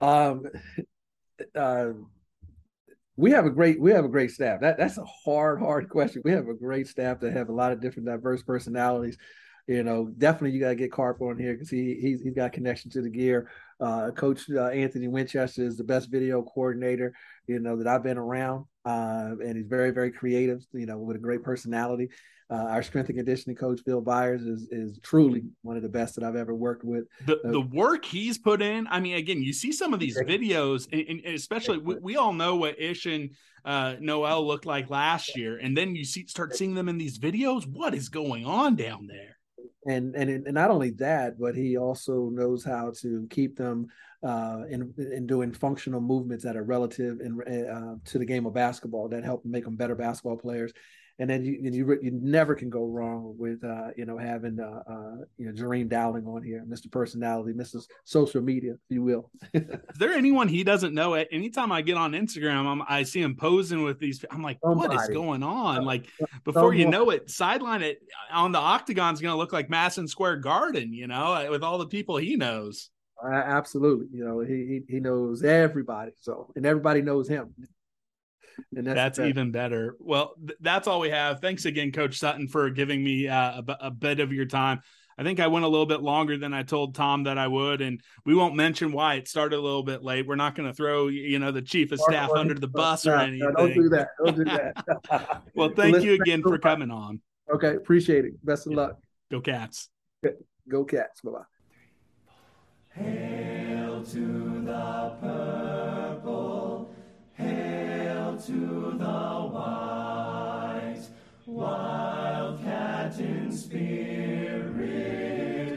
[0.00, 0.46] Um,
[1.54, 1.90] uh,
[3.18, 4.60] we have a great we have a great staff.
[4.60, 6.22] That that's a hard hard question.
[6.24, 9.18] We have a great staff that have a lot of different diverse personalities.
[9.66, 12.52] You know, definitely you got to get Carp on here because he he's, he's got
[12.52, 13.50] connection to the gear.
[13.80, 17.12] Uh, Coach uh, Anthony Winchester is the best video coordinator
[17.48, 20.64] you know that I've been around, uh, and he's very very creative.
[20.72, 22.08] You know, with a great personality.
[22.50, 26.14] Uh, our strength and conditioning coach Bill Byers is is truly one of the best
[26.14, 27.04] that I've ever worked with.
[27.26, 28.86] The the work he's put in.
[28.86, 32.32] I mean, again, you see some of these videos, and, and especially we, we, all
[32.32, 33.34] know what Ish and
[33.66, 37.18] uh, Noel looked like last year, and then you see start seeing them in these
[37.18, 37.66] videos.
[37.66, 39.38] What is going on down there?
[39.86, 43.86] and and and not only that, but he also knows how to keep them
[44.22, 48.54] uh, in in doing functional movements that are relative in, uh, to the game of
[48.54, 50.72] basketball that help make them better basketball players.
[51.20, 54.82] And then you you, you never can go wrong with uh, you know having uh,
[54.88, 56.90] uh, you know Jareem Dowling on here, Mr.
[56.90, 57.86] Personality, Mrs.
[58.04, 59.28] Social Media, if you will.
[59.54, 61.14] is there anyone he doesn't know?
[61.14, 64.24] Anytime I get on Instagram, I'm, i see him posing with these.
[64.30, 64.96] I'm like, Somebody.
[64.96, 65.84] what is going on?
[65.84, 66.06] Like
[66.44, 67.98] before you know it, sideline it
[68.32, 71.78] on the octagon is going to look like Madison Square Garden, you know, with all
[71.78, 72.90] the people he knows.
[73.24, 77.54] Absolutely, you know he, he he knows everybody, so and everybody knows him.
[78.74, 79.96] And that's, that's even better.
[80.00, 81.40] Well, th- that's all we have.
[81.40, 84.80] Thanks again, Coach Sutton, for giving me uh, a, a bit of your time.
[85.18, 87.80] I think I went a little bit longer than I told Tom that I would,
[87.80, 90.28] and we won't mention why it started a little bit late.
[90.28, 93.16] We're not going to throw you know the chief of staff under the bus or
[93.16, 93.40] anything.
[93.40, 94.08] No, don't do that.
[94.24, 95.42] Don't do that.
[95.56, 97.20] well, thank well, you again for coming on.
[97.52, 98.44] Okay, appreciate it.
[98.44, 98.98] Best of luck.
[99.30, 99.88] Go Cats.
[100.68, 101.20] Go Cats.
[101.22, 101.57] Bye bye.
[102.98, 106.90] Hail to the purple.
[107.34, 109.20] Hail to the
[109.54, 111.04] white,
[111.46, 114.74] wildcat in spirit,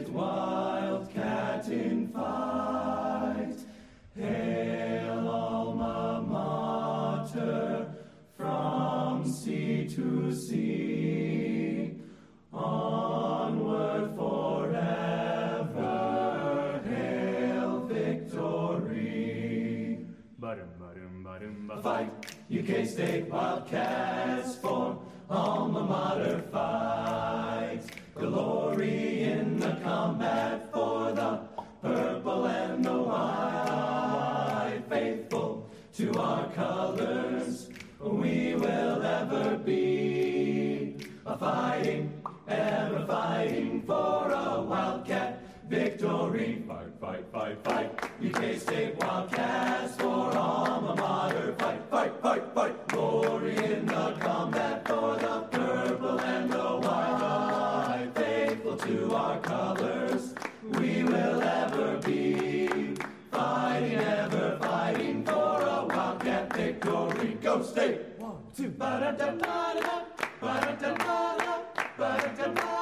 [0.08, 3.58] wildcat in fight.
[4.16, 7.86] Hail alma mater,
[8.36, 10.81] from sea to sea,
[22.52, 24.98] UK State Wildcats for
[25.30, 27.80] alma mater fight.
[28.14, 31.40] Glory in the combat for the
[31.80, 34.82] purple and the white.
[34.90, 40.96] Faithful to our colors, we will ever be.
[41.24, 42.12] A fighting,
[42.48, 46.62] ever fighting for a Wildcat victory.
[46.68, 48.04] Fight, fight, fight, fight.
[48.22, 51.54] UK State Wildcats for alma mater.
[51.58, 52.88] Fight, fight, fight, fight.
[52.88, 58.10] Glory in the combat for the purple and the white.
[58.14, 62.96] Faithful to our colors, we will ever be.
[63.30, 67.38] Fighting, ever fighting for a Wildcat victory.
[67.40, 68.00] Go State!
[68.18, 70.02] One, two, ba-da-da-da-da,
[70.40, 71.58] ba-da-da-da-da,
[71.96, 72.81] ba-da-da-da-da.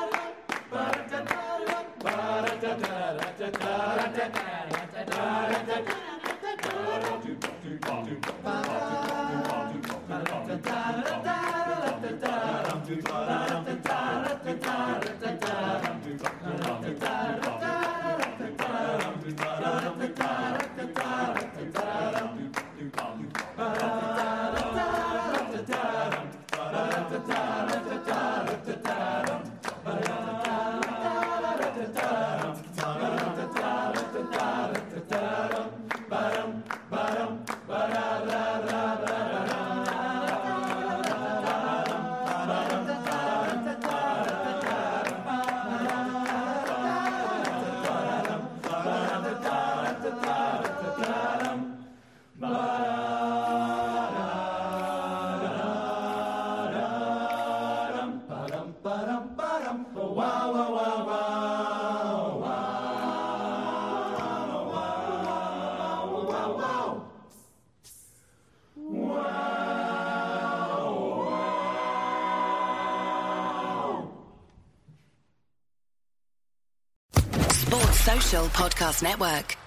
[79.11, 79.60] Network.